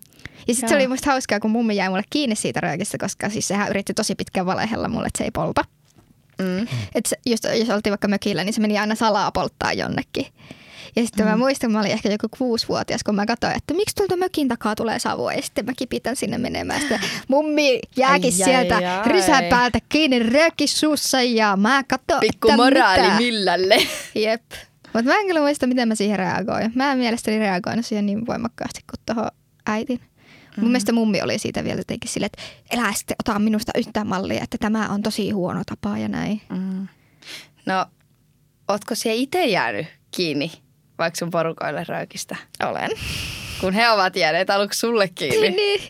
Ja 0.47 0.53
sitten 0.53 0.69
se 0.69 0.75
oli 0.75 0.87
musta 0.87 1.11
hauskaa, 1.11 1.39
kun 1.39 1.51
mummi 1.51 1.75
jäi 1.75 1.89
mulle 1.89 2.03
kiinni 2.09 2.35
siitä 2.35 2.61
röökistä, 2.61 2.97
koska 2.97 3.29
siis 3.29 3.47
sehän 3.47 3.69
yritti 3.69 3.93
tosi 3.93 4.15
pitkään 4.15 4.45
valehella 4.45 4.87
mulle, 4.87 5.07
että 5.07 5.17
se 5.17 5.23
ei 5.23 5.31
polta. 5.31 5.65
Mm. 6.41 6.67
Että 6.95 7.15
just, 7.25 7.43
jos 7.43 7.69
oltiin 7.69 7.91
vaikka 7.91 8.07
mökillä, 8.07 8.43
niin 8.43 8.53
se 8.53 8.61
meni 8.61 8.79
aina 8.79 8.95
salaa 8.95 9.31
polttaa 9.31 9.73
jonnekin. 9.73 10.25
Ja 10.95 11.01
sitten 11.05 11.25
mm. 11.25 11.29
mä 11.31 11.37
muistan, 11.37 11.71
mä 11.71 11.79
olin 11.79 11.91
ehkä 11.91 12.09
joku 12.09 12.27
kuusivuotias, 12.37 13.03
kun 13.03 13.15
mä 13.15 13.25
katsoin, 13.25 13.55
että 13.55 13.73
miksi 13.73 13.95
tuolta 13.95 14.17
mökin 14.17 14.47
takaa 14.47 14.75
tulee 14.75 14.99
savua. 14.99 15.33
Ja 15.33 15.41
sitten 15.41 15.65
mä 15.65 15.71
kipitän 15.77 16.15
sinne 16.15 16.37
menemään. 16.37 16.79
Sitten 16.79 16.99
mummi 17.27 17.79
jääkin 17.97 18.33
Ai, 18.33 18.41
ai, 18.41 18.45
sieltä 18.45 18.75
ai. 18.75 19.07
rysän 19.07 19.43
päältä 19.43 19.79
kiinni 19.89 20.19
röökissuussa 20.19 21.21
ja 21.21 21.55
mä 21.57 21.83
katsoin, 21.83 22.19
Pikku 22.19 22.47
että 22.47 22.57
moraali 22.57 23.01
mitä. 23.01 23.17
millälle. 23.17 23.77
Jep. 24.15 24.43
Mutta 24.93 25.11
mä 25.11 25.19
en 25.19 25.27
kyllä 25.27 25.41
muista, 25.41 25.67
miten 25.67 25.87
mä 25.87 25.95
siihen 25.95 26.19
reagoin. 26.19 26.71
Mä 26.75 26.91
en 26.91 26.97
mielestäni 26.97 27.39
reagoinut 27.39 27.85
siihen 27.85 28.05
niin 28.05 28.27
voimakkaasti 28.27 28.81
kuin 28.89 28.99
tuohon 29.05 29.31
äitin. 29.65 29.99
Mm. 30.57 30.61
Mun 30.61 30.71
mielestä 30.71 30.91
mummi 30.91 31.21
oli 31.21 31.39
siitä 31.39 31.63
vielä 31.63 31.79
jotenkin 31.79 32.09
silleen, 32.11 32.29
että 32.33 32.43
elää 32.71 32.93
sitten 32.93 33.15
ota 33.19 33.39
minusta 33.39 33.71
yhtään 33.77 34.07
mallia, 34.07 34.43
että 34.43 34.57
tämä 34.57 34.89
on 34.89 35.03
tosi 35.03 35.31
huono 35.31 35.61
tapa 35.65 35.97
ja 35.97 36.07
näin. 36.07 36.41
Mm. 36.49 36.87
No, 37.65 37.85
ootko 38.67 38.95
se 38.95 39.13
itse 39.13 39.45
jäänyt 39.45 39.87
kiinni 40.11 40.51
vaikka 40.97 41.17
sun 41.17 41.31
porukoille 41.31 41.83
röökistä? 41.87 42.35
Olen. 42.63 42.91
Kun 43.61 43.73
he 43.73 43.89
ovat 43.89 44.15
jääneet 44.15 44.49
aluksi 44.49 44.79
sulle 44.79 45.07
kiinni. 45.07 45.49
niin. 45.49 45.81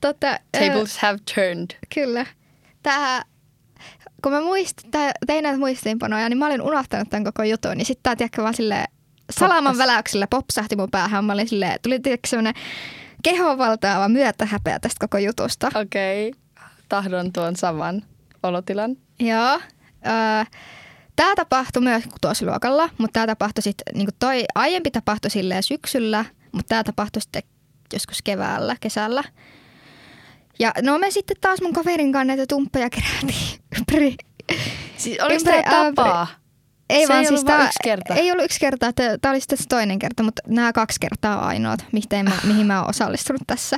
Tota, 0.00 0.38
Tables 0.52 0.98
have 0.98 1.18
turned. 1.34 1.70
Kyllä. 1.94 2.26
Tää, 2.82 3.24
kun 4.22 4.32
mä 4.32 4.40
muist, 4.40 4.76
tää, 4.90 5.12
tein 5.26 5.42
näitä 5.42 5.58
muistiinpanoja, 5.58 6.28
niin 6.28 6.38
mä 6.38 6.46
olin 6.46 6.62
unohtanut 6.62 7.10
tämän 7.10 7.24
koko 7.24 7.42
jutun. 7.42 7.76
Niin 7.76 7.86
sitten 7.86 8.02
tää 8.02 8.16
tiedätkö 8.16 8.42
vaan 8.42 8.54
silleen 8.54 8.84
salaman 9.30 9.78
väläyksellä 9.78 10.26
popsahti 10.30 10.76
mun 10.76 10.90
päähän. 10.90 11.24
Mä 11.24 11.32
olin 11.32 11.48
silleen, 11.48 11.78
tuli 11.82 12.00
tiedätkö 12.00 12.28
semmoinen 12.28 12.54
kehovaltaava 13.22 14.08
myötähäpeä 14.08 14.78
tästä 14.80 15.06
koko 15.06 15.18
jutusta. 15.18 15.66
Okei. 15.74 16.28
Okay. 16.28 16.40
Tahdon 16.88 17.32
tuon 17.32 17.56
saman 17.56 18.02
olotilan. 18.42 18.96
Joo. 19.18 19.60
Öö, 20.06 20.44
tämä 21.20 21.34
tapahtui 21.34 21.82
myös 21.82 22.04
kutosluokalla, 22.12 22.90
mutta 22.98 23.12
tämä 23.12 23.26
tapahtui 23.26 23.62
sitten, 23.62 23.94
niin 23.94 24.08
toi 24.18 24.44
aiempi 24.54 24.90
tapahtui 24.90 25.30
silleen 25.30 25.62
syksyllä, 25.62 26.24
mutta 26.52 26.68
tämä 26.68 26.84
tapahtui 26.84 27.22
sitten 27.22 27.42
joskus 27.92 28.22
keväällä, 28.22 28.76
kesällä. 28.80 29.24
Ja 30.58 30.72
no 30.82 30.98
me 30.98 31.10
sitten 31.10 31.36
taas 31.40 31.60
mun 31.60 31.72
kaverin 31.72 32.12
kanssa 32.12 32.24
näitä 32.24 32.44
tumppeja 32.48 32.90
kerätiin 32.90 33.60
ympäri. 33.78 34.16
Siis 34.96 35.20
oliko 35.20 35.34
Ympäri 35.34 35.62
tämä 35.62 35.92
tapa? 35.92 36.26
Ei 36.90 37.06
Se 37.06 37.12
vaan 37.12 37.20
ei 37.20 37.28
siis 37.28 37.44
tää, 37.44 37.64
yksi 37.64 37.78
kerta. 37.84 38.14
Ei 38.14 38.32
ollut 38.32 38.44
yksi 38.44 38.60
kerta, 38.60 38.92
tämä 38.92 39.32
oli 39.32 39.40
sitten 39.40 39.58
toinen 39.68 39.98
kerta, 39.98 40.22
mutta 40.22 40.42
nämä 40.46 40.72
kaksi 40.72 41.00
kertaa 41.00 41.46
ainoat, 41.46 41.84
mihin 41.92 42.24
mä, 42.24 42.38
mihin 42.44 42.66
mä 42.66 42.80
oon 42.80 42.90
osallistunut 42.90 43.42
tässä. 43.46 43.76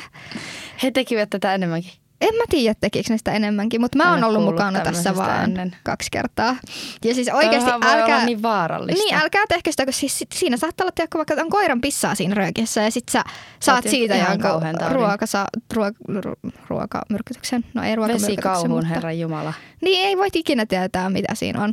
He 0.83 0.91
tekivät 0.91 1.31
tätä 1.31 1.55
enemmänkin. 1.55 2.02
En 2.23 2.35
mä 2.35 2.45
tiedä, 2.51 2.75
tekikö 2.81 3.13
ne 3.13 3.19
sitä 3.19 3.33
enemmänkin, 3.33 3.81
mutta 3.81 3.99
mä 3.99 4.11
oon 4.11 4.25
oo 4.25 4.31
ollut 4.31 4.45
mukana 4.45 4.81
tässä 4.81 5.17
vaan 5.17 5.45
ennen. 5.45 5.77
kaksi 5.83 6.09
kertaa. 6.13 6.57
Ja 7.05 7.15
siis 7.15 7.29
oikeasti 7.33 7.71
voi 7.71 7.93
älkää... 7.93 8.25
niin 8.25 8.43
vaarallista. 8.43 9.05
Niin, 9.05 9.15
älkää 9.15 9.45
tehkö 9.49 9.71
sitä, 9.71 9.87
koska 9.87 10.01
siis 10.01 10.25
siinä 10.35 10.57
saattaa 10.57 10.85
olla 10.85 10.93
tiedätkö, 10.95 11.19
vaikka 11.19 11.35
on 11.39 11.51
koiran 11.51 11.81
pissaa 11.81 12.15
siinä 12.15 12.35
röökissä 12.35 12.83
ja 12.83 12.91
sit 12.91 13.09
sä 13.09 13.25
saat 13.61 13.85
siitä 13.89 14.15
ihan 14.15 14.39
jonkun 14.43 14.93
ruokasa, 14.93 15.47
ruok, 15.75 15.95
ru, 16.09 16.35
ruokamyrkytyksen. 16.69 17.65
No 17.75 17.83
ei 17.83 17.97
ruokamyrkytyksen, 17.97 18.37
Vesikauhun, 18.37 18.71
mutta... 18.71 18.87
herran 18.87 19.19
jumala. 19.19 19.55
Niin 19.81 20.07
ei 20.07 20.17
voi 20.17 20.29
ikinä 20.35 20.67
tietää, 20.67 21.11
mitä 21.11 21.35
siinä 21.35 21.63
on. 21.63 21.73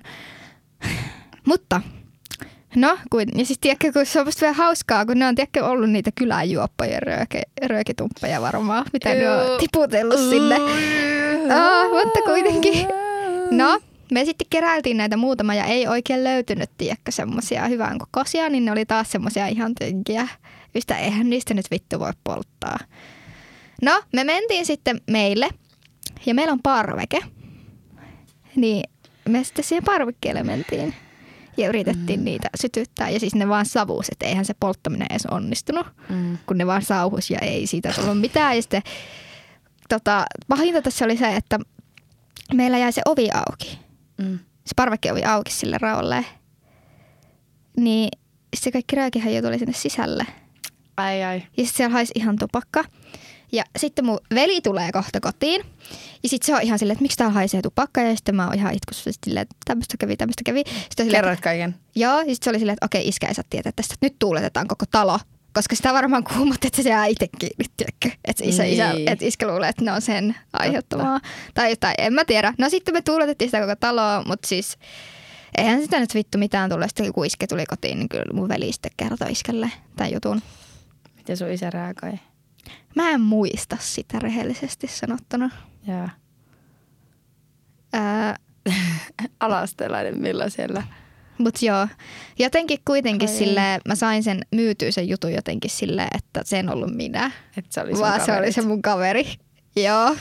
mutta, 1.47 1.81
no, 2.75 2.97
kuin, 3.09 3.29
ja 3.35 3.45
siis 3.45 3.59
tiedätkö, 3.59 3.93
kun 3.93 4.05
se 4.05 4.19
on 4.19 4.25
musta 4.25 4.41
vielä 4.41 4.53
hauskaa, 4.53 5.05
kun 5.05 5.19
ne 5.19 5.27
on 5.27 5.35
tiedätkö, 5.35 5.65
ollut 5.65 5.89
niitä 5.89 6.11
kyläjuoppojen 6.15 7.01
rööke, 7.01 7.41
röökitumppeja 7.65 8.41
varmaan, 8.41 8.85
mitä 8.93 9.13
ne 9.13 9.31
on 9.31 9.59
tiputellut 9.59 10.19
sinne. 10.19 10.55
Ah, 11.55 11.89
mutta 11.91 12.19
kuitenkin. 12.25 12.87
No, 13.51 13.79
me 14.11 14.25
sitten 14.25 14.47
keräiltiin 14.49 14.97
näitä 14.97 15.17
muutama 15.17 15.55
ja 15.55 15.65
ei 15.65 15.87
oikein 15.87 16.23
löytynyt, 16.23 16.69
tiedätkö, 16.77 17.11
semmosia 17.11 17.67
hyvän 17.67 17.97
kokoisia, 17.99 18.49
niin 18.49 18.65
ne 18.65 18.71
oli 18.71 18.85
taas 18.85 19.11
semmosia 19.11 19.47
ihan 19.47 19.75
tönkiä. 19.75 20.27
Ystä 20.75 20.97
eihän 20.97 21.29
niistä 21.29 21.53
nyt 21.53 21.71
vittu 21.71 21.99
voi 21.99 22.11
polttaa. 22.23 22.77
No, 23.81 24.03
me 24.13 24.23
mentiin 24.23 24.65
sitten 24.65 25.01
meille 25.11 25.49
ja 26.25 26.33
meillä 26.33 26.53
on 26.53 26.61
parveke. 26.63 27.19
Niin 28.55 28.83
me 29.29 29.43
sitten 29.43 29.65
siihen 29.65 29.83
parvekkeelle 29.83 30.43
mentiin 30.43 30.93
ja 31.59 31.69
yritettiin 31.69 32.19
mm. 32.19 32.23
niitä 32.23 32.49
sytyttää. 32.61 33.09
Ja 33.09 33.19
siis 33.19 33.35
ne 33.35 33.47
vaan 33.49 33.65
savus, 33.65 34.09
että 34.09 34.25
eihän 34.25 34.45
se 34.45 34.53
polttaminen 34.59 35.07
edes 35.09 35.25
onnistunut, 35.25 35.87
Mm. 36.09 36.37
kun 36.45 36.57
ne 36.57 36.67
vaan 36.67 36.81
sauhus 36.81 37.29
ja 37.31 37.39
ei 37.39 37.67
siitä 37.67 37.93
tullut 37.95 38.19
mitään. 38.19 38.55
Ja 38.55 38.61
sitten 38.61 38.81
tota, 39.89 40.25
pahinta 40.47 40.81
tässä 40.81 41.05
oli 41.05 41.17
se, 41.17 41.35
että 41.35 41.59
meillä 42.53 42.77
jäi 42.77 42.91
se 42.91 43.01
ovi 43.05 43.29
auki. 43.33 43.79
Mm. 44.17 44.39
Se 44.39 44.73
parvekkeovi 44.75 45.23
auki 45.23 45.51
sille 45.51 45.77
raolle. 45.81 46.25
Niin 47.77 48.09
se 48.55 48.71
kaikki 48.71 48.95
rääkihän 48.95 49.33
jo 49.33 49.41
tuli 49.41 49.59
sinne 49.59 49.73
sisälle. 49.73 50.25
Ai 50.97 51.23
ai. 51.23 51.35
Ja 51.37 51.41
sitten 51.65 51.67
siellä 51.77 51.93
haisi 51.93 52.11
ihan 52.15 52.35
tupakka. 52.35 52.83
Ja 53.51 53.63
sitten 53.77 54.05
mun 54.05 54.19
veli 54.35 54.61
tulee 54.61 54.91
kohta 54.91 55.19
kotiin. 55.19 55.61
Ja 56.23 56.29
sitten 56.29 56.45
se 56.45 56.55
on 56.55 56.61
ihan 56.61 56.79
silleen, 56.79 56.93
että 56.95 57.01
miksi 57.03 57.17
täällä 57.17 57.33
haisee 57.33 57.61
tupakka. 57.61 58.01
Ja 58.01 58.15
sitten 58.15 58.35
mä 58.35 58.45
oon 58.45 58.55
ihan 58.55 58.73
itkussa 58.73 59.09
silleen, 59.25 59.41
että 59.41 59.55
tämmöistä 59.65 59.97
kävi, 59.97 60.17
tämmöistä 60.17 60.41
kävi. 60.45 60.63
Sitten 60.89 61.07
Kerroit 61.07 61.41
kaiken. 61.41 61.75
Joo, 61.95 62.19
ja 62.19 62.25
sitten 62.25 62.37
se 62.43 62.49
oli 62.49 62.59
silleen, 62.59 62.73
että 62.73 62.85
okei, 62.85 63.07
iskä 63.07 63.27
ei 63.27 63.33
saa 63.33 63.43
tietää 63.49 63.71
tästä, 63.75 63.95
nyt 64.01 64.15
tuuletetaan 64.19 64.67
koko 64.67 64.85
talo. 64.91 65.19
Koska 65.53 65.75
sitä 65.75 65.93
varmaan 65.93 66.23
kuumotti, 66.23 66.67
että 66.67 66.83
se 66.83 66.89
jää 66.89 67.05
itse 67.05 67.27
kiinni, 67.39 67.65
tiedätkö? 67.77 68.09
Että 68.25 68.43
isä, 68.45 68.63
Niin. 68.63 68.73
isä, 68.73 68.93
että 69.07 69.25
iskä 69.25 69.47
luulee, 69.47 69.69
että 69.69 69.83
ne 69.85 69.91
on 69.91 70.01
sen 70.01 70.35
aiheuttamaa. 70.53 71.19
Tai 71.53 71.69
jotain, 71.69 71.95
en 71.97 72.13
mä 72.13 72.25
tiedä. 72.25 72.53
No 72.57 72.69
sitten 72.69 72.93
me 72.93 73.01
tuuletettiin 73.01 73.47
sitä 73.47 73.61
koko 73.61 73.75
taloa, 73.75 74.23
mutta 74.27 74.47
siis 74.47 74.77
eihän 75.57 75.81
sitä 75.81 75.99
nyt 75.99 76.13
vittu 76.15 76.37
mitään 76.37 76.69
tullut. 76.69 76.87
Sitten 76.89 77.13
kun 77.13 77.25
iske 77.25 77.47
tuli 77.47 77.65
kotiin, 77.65 77.99
niin 77.99 78.09
kyllä 78.09 78.33
mun 78.33 78.49
veli 78.49 78.71
sitten 78.71 78.91
kertoi 78.97 79.31
iskelle 79.31 79.71
tämän 79.95 80.13
jutun. 80.13 80.41
Miten 81.17 81.37
sun 81.37 81.51
isä 81.51 81.69
reagoi? 81.69 82.19
Mä 82.95 83.09
en 83.09 83.21
muista 83.21 83.77
sitä 83.79 84.19
rehellisesti 84.19 84.87
sanottuna. 84.87 85.49
Joo. 85.87 86.09
Ää, 87.93 88.35
Alasteelainen 89.39 90.19
millä 90.19 90.49
siellä. 90.49 90.83
Mutta 91.37 91.65
joo, 91.65 91.87
jotenkin 92.39 92.79
kuitenkin 92.85 93.29
Ai 93.29 93.35
sille 93.35 93.61
mä 93.87 93.95
sain 93.95 94.23
sen 94.23 94.41
myytyä 94.51 94.91
sen 94.91 95.09
jutun 95.09 95.33
jotenkin 95.33 95.71
silleen, 95.71 96.07
että 96.17 96.41
se 96.45 96.59
en 96.59 96.69
ollut 96.69 96.95
minä. 96.95 97.31
Että 97.57 97.73
se 97.73 97.81
oli 97.81 97.91
vaan 97.99 98.25
se 98.25 98.37
oli 98.37 98.51
se 98.51 98.61
mun 98.61 98.81
kaveri. 98.81 99.25
Joo. 99.75 100.15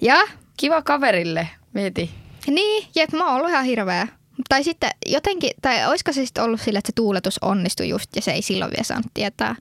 Ja 0.00 0.16
Kiva 0.56 0.82
kaverille, 0.82 1.48
mieti. 1.74 2.10
niin, 2.46 2.86
jep, 2.94 3.12
mä 3.12 3.26
oon 3.26 3.34
ollut 3.36 3.50
ihan 3.50 3.64
hirveä. 3.64 4.08
Tai 4.48 4.64
sitten 4.64 4.90
jotenkin, 5.06 5.50
tai 5.62 5.86
olisiko 5.86 6.12
se 6.12 6.26
sitten 6.26 6.44
ollut 6.44 6.60
sillä, 6.60 6.78
että 6.78 6.88
se 6.88 6.92
tuuletus 6.96 7.38
onnistui 7.42 7.88
just 7.88 8.16
ja 8.16 8.22
se 8.22 8.30
ei 8.32 8.42
silloin 8.42 8.70
vielä 8.70 8.84
saanut 8.84 9.10
tietää. 9.14 9.56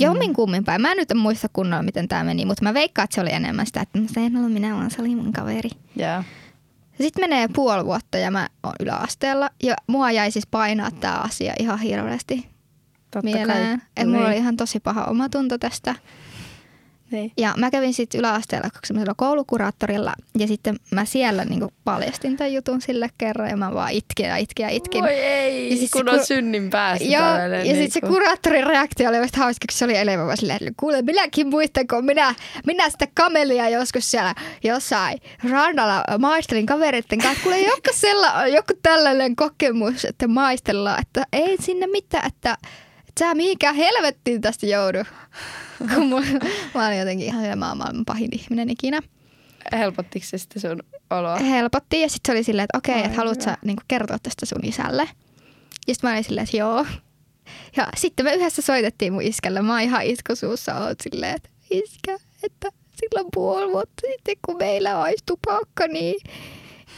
Jommin 0.00 0.34
kummin 0.34 0.64
päin. 0.64 0.82
Mä 0.82 0.90
en 0.90 0.96
nyt 0.96 1.14
muista 1.14 1.48
kunnolla, 1.52 1.82
miten 1.82 2.08
tämä 2.08 2.24
meni, 2.24 2.44
mutta 2.44 2.62
mä 2.62 2.74
veikkaan, 2.74 3.04
että 3.04 3.14
se 3.14 3.20
oli 3.20 3.32
enemmän 3.32 3.66
sitä, 3.66 3.80
että 3.80 3.98
no, 3.98 4.06
se 4.12 4.26
en 4.26 4.36
ollut 4.36 4.52
minä, 4.52 4.74
vaan 4.74 4.90
se 4.90 5.00
oli 5.00 5.14
mun 5.14 5.32
kaveri. 5.32 5.70
Joo. 5.96 6.22
Sitten 7.00 7.22
menee 7.22 7.48
puoli 7.48 7.84
vuotta 7.84 8.18
ja 8.18 8.30
mä 8.30 8.48
oon 8.62 8.72
yläasteella 8.80 9.50
ja 9.62 9.74
mua 9.86 10.10
jäi 10.10 10.30
siis 10.30 10.46
painaa 10.46 10.90
tämä 10.90 11.14
asia 11.14 11.52
ihan 11.58 11.78
hirveästi 11.78 12.48
Totta 13.10 13.22
mieleen. 13.22 13.82
Että 13.96 14.06
mulla 14.06 14.26
oli 14.26 14.36
ihan 14.36 14.56
tosi 14.56 14.80
paha 14.80 15.04
omatunto 15.04 15.58
tästä. 15.58 15.94
Niin. 17.10 17.32
Ja 17.36 17.54
mä 17.56 17.70
kävin 17.70 17.94
sitten 17.94 18.18
yläasteella 18.18 18.68
semmoisella 18.84 19.14
koulukuraattorilla 19.16 20.12
ja 20.38 20.46
sitten 20.46 20.76
mä 20.90 21.04
siellä 21.04 21.44
niinku 21.44 21.72
paljastin 21.84 22.36
tämän 22.36 22.52
jutun 22.52 22.80
sille 22.80 23.08
kerran 23.18 23.50
ja 23.50 23.56
mä 23.56 23.74
vaan 23.74 23.92
itkin 23.92 24.26
ja 24.26 24.36
itkin 24.36 24.64
ja 24.64 24.70
itkin. 24.70 25.02
Voi 25.02 25.14
ei, 25.14 25.70
Ja 25.70 25.76
sit 25.76 25.90
kun 25.90 26.08
on 26.08 26.26
synnin 26.26 26.70
päästä 26.70 27.04
Joo, 27.04 27.36
ja 27.64 27.64
sitten 27.64 27.90
se 27.90 28.00
niinku- 28.00 28.08
kuraattorin 28.08 28.66
reaktio 28.66 29.08
oli 29.08 29.20
vasta 29.20 29.38
hauska, 29.38 29.66
kun 29.70 29.78
se 29.78 29.84
oli 29.84 29.96
elävä 29.96 30.26
vaan 30.26 30.36
silleen, 30.36 30.56
että 30.60 30.74
kuule, 30.76 31.02
minäkin 31.02 31.48
muistan, 31.48 31.86
kun 31.86 32.04
minä, 32.04 32.34
minä 32.66 32.90
sitä 32.90 33.06
kamelia 33.14 33.68
joskus 33.68 34.10
siellä 34.10 34.34
jossain 34.64 35.18
rannalla 35.50 36.04
maistelin 36.18 36.66
kavereiden 36.66 37.18
kanssa. 37.18 37.42
Kuule, 37.42 37.60
joku, 37.60 37.90
joku 38.52 38.72
tällainen 38.82 39.36
kokemus, 39.36 40.04
että 40.04 40.28
maistellaan, 40.28 41.00
että 41.00 41.24
ei 41.32 41.56
sinne 41.60 41.86
mitään, 41.86 42.26
että, 42.26 42.56
että 43.08 43.24
sä 43.24 43.34
mihinkään 43.34 43.74
helvettiin 43.74 44.40
tästä 44.40 44.66
joudu. 44.66 44.98
Kun 45.94 46.06
mulla, 46.06 46.26
mä 46.74 46.86
olin 46.86 46.98
jotenkin 46.98 47.26
ihan 47.26 47.40
siellä 47.40 47.56
maailman 47.56 48.04
pahin 48.04 48.28
ihminen 48.32 48.70
ikinä. 48.70 49.00
Helpottiko 49.72 50.26
se 50.26 50.38
sitten 50.38 50.62
sun 50.62 50.82
oloa? 51.10 51.36
Helpotti 51.36 52.00
ja 52.00 52.08
sitten 52.08 52.32
se 52.32 52.36
oli 52.36 52.44
silleen, 52.44 52.64
että 52.64 52.78
okei, 52.78 52.94
Ai 52.94 53.04
että 53.04 53.16
haluatko 53.16 53.44
sä 53.44 53.56
niin 53.64 53.76
kertoa 53.88 54.18
tästä 54.22 54.46
sun 54.46 54.64
isälle? 54.64 55.08
Ja 55.88 55.94
sitten 55.94 56.10
mä 56.10 56.14
olin 56.14 56.24
silleen, 56.24 56.44
että 56.44 56.56
joo. 56.56 56.86
Ja 57.76 57.88
sitten 57.96 58.26
me 58.26 58.34
yhdessä 58.34 58.62
soitettiin 58.62 59.12
mun 59.12 59.22
iskälle. 59.22 59.62
Mä 59.62 59.72
oon 59.72 59.80
ihan 59.80 60.04
itkusuussa 60.04 60.74
oot 60.74 61.00
silleen, 61.00 61.36
että 61.36 61.48
iskä, 61.70 62.18
että 62.42 62.68
silloin 63.00 63.26
puoli 63.34 63.72
vuotta 63.72 64.02
sitten, 64.10 64.36
kun 64.46 64.56
meillä 64.56 65.00
olisi 65.02 65.24
tupakka, 65.26 65.86
niin 65.86 66.20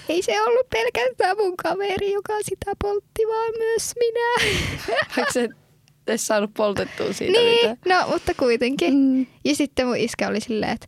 ei 0.08 0.22
se 0.22 0.42
ollut 0.42 0.70
pelkästään 0.70 1.36
mun 1.36 1.56
kaveri, 1.56 2.12
joka 2.12 2.32
sitä 2.42 2.72
poltti, 2.82 3.22
vaan 3.28 3.52
myös 3.58 3.92
minä. 3.98 4.54
Vaikka 4.88 5.32
se 5.32 5.48
et 6.06 6.20
saanut 6.20 6.54
poltettua 6.54 7.12
siitä 7.12 7.38
niin, 7.38 7.70
mitään. 7.70 8.00
no 8.00 8.08
mutta 8.12 8.34
kuitenkin. 8.34 8.94
Mm. 8.94 9.26
Ja 9.44 9.54
sitten 9.56 9.86
mun 9.86 9.96
iskä 9.96 10.28
oli 10.28 10.40
silleen, 10.40 10.72
että 10.72 10.86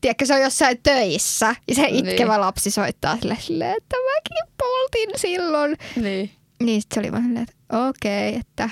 tiedätkö, 0.00 0.26
se 0.26 0.34
on 0.34 0.40
jossain 0.40 0.78
töissä. 0.82 1.56
Ja 1.68 1.74
se 1.74 1.82
Niin. 1.82 2.08
itkevä 2.08 2.40
lapsi 2.40 2.70
soittaa 2.70 3.16
sille 3.20 3.36
silleen, 3.40 3.74
että 3.76 3.96
mäkin 3.96 4.54
poltin 4.58 5.10
silloin. 5.20 5.76
Niin. 5.96 6.30
Niin 6.62 6.82
sit 6.82 6.92
se 6.94 7.00
oli 7.00 7.12
vaan 7.12 7.22
silleen, 7.24 7.42
että 7.50 7.88
okei, 7.88 8.36
että 8.36 8.70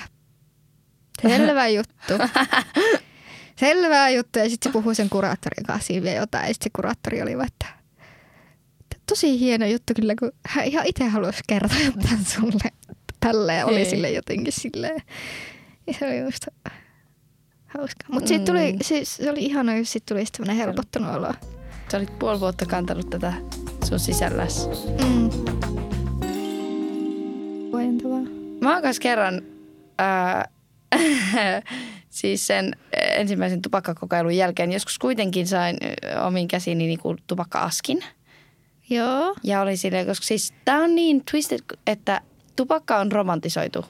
selvä 1.21 1.67
juttu. 1.77 2.13
Selvä 3.59 4.09
juttu. 4.09 4.39
Ja 4.39 4.49
sitten 4.49 4.69
se 4.69 4.73
puhui 4.73 4.95
sen 4.95 5.09
kuraattorin 5.09 5.65
kanssa 5.67 5.87
siinä 5.87 6.03
vielä 6.03 6.19
jotain. 6.19 6.47
Ja 6.47 6.53
sitten 6.53 6.63
se 6.65 6.69
kuraattori 6.75 7.21
oli 7.21 7.37
vaan, 7.37 7.47
että, 7.47 7.65
että 8.81 8.97
tosi 9.09 9.39
hieno 9.39 9.65
juttu 9.65 9.93
kyllä, 9.95 10.13
kun 10.19 10.31
hän 10.45 10.65
ihan 10.65 10.85
itse 10.85 11.03
haluaisi 11.07 11.41
kertoa 11.47 11.77
jotain 11.85 12.25
sulle. 12.25 12.71
Tälleen 13.19 13.65
oli 13.65 13.75
Hei. 13.75 13.85
sille 13.89 14.11
jotenkin 14.11 14.53
silleen. 14.53 15.01
Ja 15.87 15.93
se 15.99 16.05
oli 16.07 16.23
musta 16.23 16.51
hauska. 17.67 18.05
Mutta 18.11 18.27
siitä 18.27 18.45
tuli, 18.45 18.73
Mm. 18.73 18.79
siis, 18.81 19.15
se 19.15 19.31
oli 19.31 19.39
ihana, 19.45 19.75
jos 19.77 19.91
siitä 19.91 20.05
tuli 20.13 20.25
semmoinen 20.25 20.55
helpottunut 20.65 21.15
olo. 21.15 21.33
Sä 21.91 21.97
olit 21.97 22.19
puoli 22.19 22.39
vuotta 22.39 22.65
kantanut 22.65 23.09
tätä 23.09 23.33
sun 23.89 23.99
sisälläs. 23.99 24.69
Mm. 25.03 25.29
Huojentavaa. 27.71 28.19
Mä 28.61 28.73
oon 28.73 28.81
kanssa 28.81 29.01
kerran 29.01 29.41
ää, 29.97 30.45
siis 32.09 32.47
sen 32.47 32.75
ensimmäisen 32.93 33.61
tupakkakokeilun 33.61 34.35
jälkeen 34.37 34.71
joskus 34.71 34.99
kuitenkin 34.99 35.47
sain 35.47 35.77
omiin 36.25 36.47
käsiini 36.47 36.87
niinku 36.87 37.15
tupakka-askin. 37.27 37.99
Joo. 38.89 39.35
Ja 39.43 39.61
oli 39.61 39.77
silleen, 39.77 40.07
koska 40.07 40.25
siis 40.25 40.53
tää 40.65 40.77
on 40.79 40.95
niin 40.95 41.23
twisted, 41.31 41.59
että 41.87 42.21
tupakka 42.55 42.97
on 42.97 43.11
romantisoitu 43.11 43.85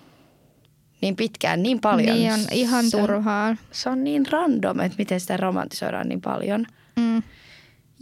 niin 1.01 1.15
pitkään, 1.15 1.63
niin 1.63 1.81
paljon. 1.81 2.17
Niin 2.17 2.33
on 2.33 2.39
ihan 2.51 2.89
Se 2.89 2.97
on- 2.97 3.01
turhaa. 3.07 3.55
Se 3.71 3.89
on 3.89 4.03
niin 4.03 4.25
random, 4.31 4.79
että 4.79 4.97
miten 4.97 5.19
sitä 5.19 5.37
romantisoidaan 5.37 6.09
niin 6.09 6.21
paljon. 6.21 6.65
Mm. 6.95 7.23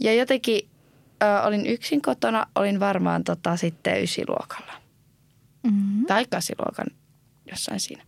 Ja 0.00 0.14
jotenkin 0.14 0.68
ö, 1.22 1.42
olin 1.42 1.66
yksin 1.66 2.02
kotona, 2.02 2.46
olin 2.54 2.80
varmaan 2.80 3.24
tota, 3.24 3.56
sitten 3.56 4.02
ysiluokalla. 4.02 4.72
Mm. 5.62 6.06
Tai 6.06 6.26
kasiluokan 6.30 6.86
jossain 7.50 7.80
siinä. 7.80 8.02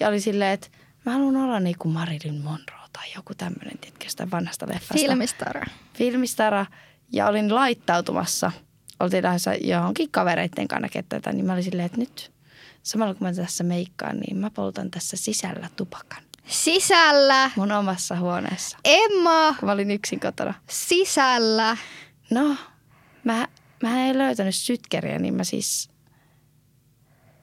Ja 0.00 0.08
oli 0.08 0.20
silleen, 0.20 0.52
että 0.52 0.68
mä 1.06 1.12
haluan 1.12 1.36
olla 1.36 1.60
niin 1.60 1.76
kuin 1.78 1.92
Marilyn 1.94 2.40
Monroe 2.44 2.80
tai 2.92 3.04
joku 3.16 3.34
tämmöinen, 3.34 3.78
tiedätkö, 3.78 4.04
sitä 4.08 4.30
vanhasta 4.30 4.66
leffasta. 4.68 4.94
Filmistara. 4.94 5.62
Filmistara. 5.94 6.66
Ja 7.12 7.26
olin 7.28 7.54
laittautumassa. 7.54 8.52
Oltiin 9.00 9.22
lähdössä 9.24 9.54
johonkin 9.54 10.10
kavereitten 10.10 10.68
kanssa 10.68 10.88
ketään, 10.88 11.36
niin 11.36 11.46
mä 11.46 11.52
olin 11.52 11.64
silleen, 11.64 11.86
että 11.86 11.98
nyt 11.98 12.32
samalla 12.86 13.14
kun 13.14 13.26
mä 13.26 13.34
tässä 13.34 13.64
meikkaan, 13.64 14.16
niin 14.16 14.36
mä 14.36 14.50
poltan 14.50 14.90
tässä 14.90 15.16
sisällä 15.16 15.68
tupakan. 15.76 16.22
Sisällä. 16.46 17.50
mun 17.56 17.72
omassa 17.72 18.18
huoneessa, 18.18 18.78
Emma. 18.84 19.54
kun 19.60 19.66
mä 19.66 19.72
olin 19.72 19.90
yksin 19.90 20.20
kotona. 20.20 20.54
Sisällä. 20.70 21.76
No, 22.30 22.56
mä, 23.24 23.48
mä 23.82 24.06
en 24.06 24.18
löytänyt 24.18 24.54
sytkeriä, 24.54 25.18
niin 25.18 25.34
mä 25.34 25.44
siis 25.44 25.90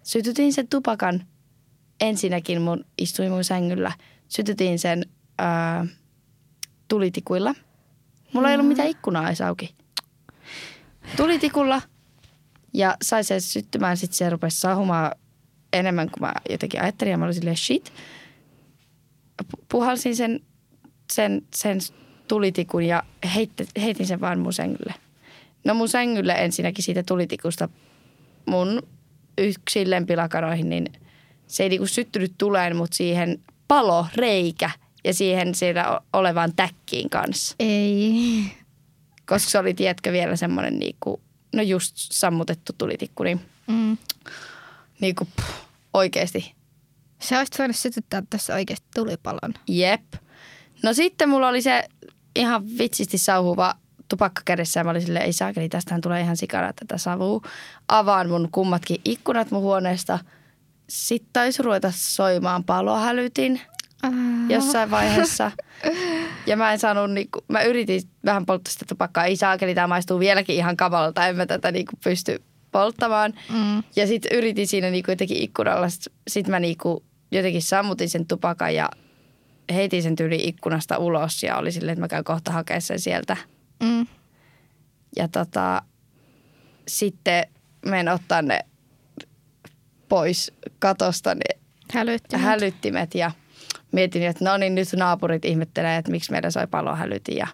sytytin 0.04 0.54
sen 0.54 0.68
tupakan 0.68 1.28
ensinnäkin 2.02 2.62
mun, 2.62 2.86
istuin 2.98 3.32
mun 3.32 3.44
sängyllä, 3.44 3.92
sytytin 4.28 4.80
sen 4.80 5.06
ää, 5.38 5.86
tulitikuilla. 6.88 7.56
Mulla 8.34 8.50
ei 8.50 8.56
ollut 8.56 8.68
mitään 8.68 8.90
ikkunaa 8.90 9.28
edes 9.28 9.42
auki. 9.42 9.76
Tulitikulla 11.18 11.82
ja 12.74 12.98
sai 13.02 13.24
sen 13.24 13.42
syttymään, 13.42 13.98
sitten 13.98 14.18
se 14.18 14.30
rupesi 14.30 14.60
sahumaan 14.60 15.12
enemmän 15.74 16.10
kuin 16.10 16.22
mä 16.22 16.34
jotenkin 16.50 16.82
ajattelin 16.82 17.12
ja 17.12 17.18
mä 17.18 17.26
olin 17.26 17.34
silleen 17.36 17.58
shit. 17.58 17.94
Pu- 19.44 19.64
Puhalsin 19.70 20.16
sen, 20.16 20.40
sen, 21.14 21.42
sen 21.56 21.80
tulitikun 22.28 22.84
ja 22.84 23.04
heitte, 23.36 23.66
heitin 23.82 24.08
sen 24.08 24.22
vaan 24.22 24.40
mun 24.40 24.54
sängylle. 24.54 24.94
No 25.66 25.74
mun 25.74 25.90
sängylle 25.90 26.34
ensinnäkin 26.34 26.84
siitä 26.84 27.04
tulitikusta 27.04 27.70
mun 28.46 28.82
yksiin 29.38 29.90
lempilakaroihin, 29.90 30.70
niin 30.70 30.86
se 31.48 31.64
ei 31.64 31.70
niinku 31.70 31.88
syttynyt 31.88 32.34
tuleen, 32.38 32.76
mutta 32.76 32.96
siihen 32.96 33.40
palo 33.68 34.08
reikä 34.16 34.70
ja 35.04 35.14
siihen 35.14 35.56
siellä 35.56 36.02
olevaan 36.14 36.54
täkkiin 36.56 37.10
kanssa. 37.10 37.56
Ei. 37.60 38.44
Koska 39.26 39.50
se 39.50 39.60
oli, 39.60 39.74
tiedätkö, 39.74 40.12
vielä 40.12 40.36
semmoinen 40.36 40.80
niinku, 40.80 41.22
no 41.56 41.62
just 41.62 41.96
sammutettu 41.96 42.74
tulitikku, 42.78 43.24
niin 43.24 43.42
Mm. 43.68 43.98
Niinku, 45.04 45.26
pff, 45.26 45.50
oikeasti 45.94 46.56
Sä 47.24 47.38
olisit 47.38 47.60
voinut 47.60 47.76
sytyttää 47.76 48.24
tässä 48.30 48.54
oikeasti 48.54 48.88
tulipalon. 48.96 49.54
Jep. 49.68 50.14
No 50.84 50.94
sitten 50.94 51.30
mulla 51.30 51.48
oli 51.48 51.62
se 51.62 51.84
ihan 52.36 52.78
vitsisti 52.78 53.18
sauhuva 53.18 53.76
tupakka 54.10 54.42
kädessä 54.46 54.80
ja 54.80 54.84
mä 54.84 54.92
olin 54.92 55.02
silleen, 55.02 55.26
ei 55.26 55.34
saakeli, 55.34 55.70
tästähän 55.70 56.02
tulee 56.02 56.22
ihan 56.22 56.38
sikana 56.38 56.74
tätä 56.74 56.98
savua. 56.98 57.42
Avaan 57.88 58.30
mun 58.30 58.50
kummatkin 58.52 59.02
ikkunat 59.06 59.52
mun 59.52 59.62
huoneesta. 59.62 60.20
Sitten 60.90 61.30
taisi 61.34 61.64
ruveta 61.64 61.92
soimaan 61.96 62.64
palohälytin 62.64 63.62
jossain 64.50 64.92
vaiheessa. 64.92 65.52
Ja 66.46 66.58
mä 66.58 66.72
en 66.72 66.80
saanut, 66.80 67.12
niinku, 67.12 67.44
mä 67.48 67.62
yritin 67.62 68.02
vähän 68.26 68.46
polttaa 68.46 68.72
sitä 68.72 68.86
tupakkaa. 68.88 69.26
Ei 69.26 69.36
saakeli, 69.36 69.76
tämä 69.76 69.88
maistuu 69.88 70.20
vieläkin 70.20 70.56
ihan 70.56 70.78
kamalta. 70.78 71.28
En 71.28 71.36
mä 71.36 71.46
tätä 71.46 71.72
niinku 71.72 71.94
pysty 72.04 72.44
polttamaan. 72.74 73.34
Mm. 73.54 73.84
Ja 73.96 74.08
sitten 74.08 74.38
yritin 74.38 74.68
siinä 74.68 74.90
niinku 74.90 75.12
jotenkin 75.12 75.38
ikkunalla. 75.38 75.90
Sitten 75.90 76.14
sit 76.28 76.48
mä 76.48 76.60
niinku 76.60 77.04
jotenkin 77.32 77.62
sammutin 77.62 78.10
sen 78.10 78.28
tupakan 78.28 78.76
ja 78.76 78.90
heitin 79.74 80.04
sen 80.04 80.16
tyyli 80.16 80.48
ikkunasta 80.48 80.98
ulos. 80.98 81.44
Ja 81.44 81.58
oli 81.58 81.72
silleen, 81.72 81.94
että 81.94 82.02
mä 82.02 82.08
käyn 82.08 82.24
kohta 82.24 82.52
hakemaan 82.52 82.82
sen 82.82 83.00
sieltä. 83.00 83.38
Mm. 83.84 84.08
Ja 85.16 85.28
tota, 85.28 85.82
sitten 86.88 87.48
menen 87.86 88.14
ottaa 88.14 88.42
ne 88.42 88.60
pois 90.10 90.52
katosta 90.80 91.36
ne 91.36 91.60
Hälytti. 91.94 92.38
hälyttimet 92.38 93.16
ja 93.16 93.32
mietin, 93.92 94.24
että 94.24 94.46
no 94.46 94.58
niin 94.58 94.76
nyt 94.76 94.88
naapurit 94.96 95.46
ihmettelee, 95.46 95.98
että 95.98 96.12
miksi 96.12 96.32
meidän 96.32 96.52
soi 96.52 96.68
palohälytin 96.68 97.38
ja 97.38 97.48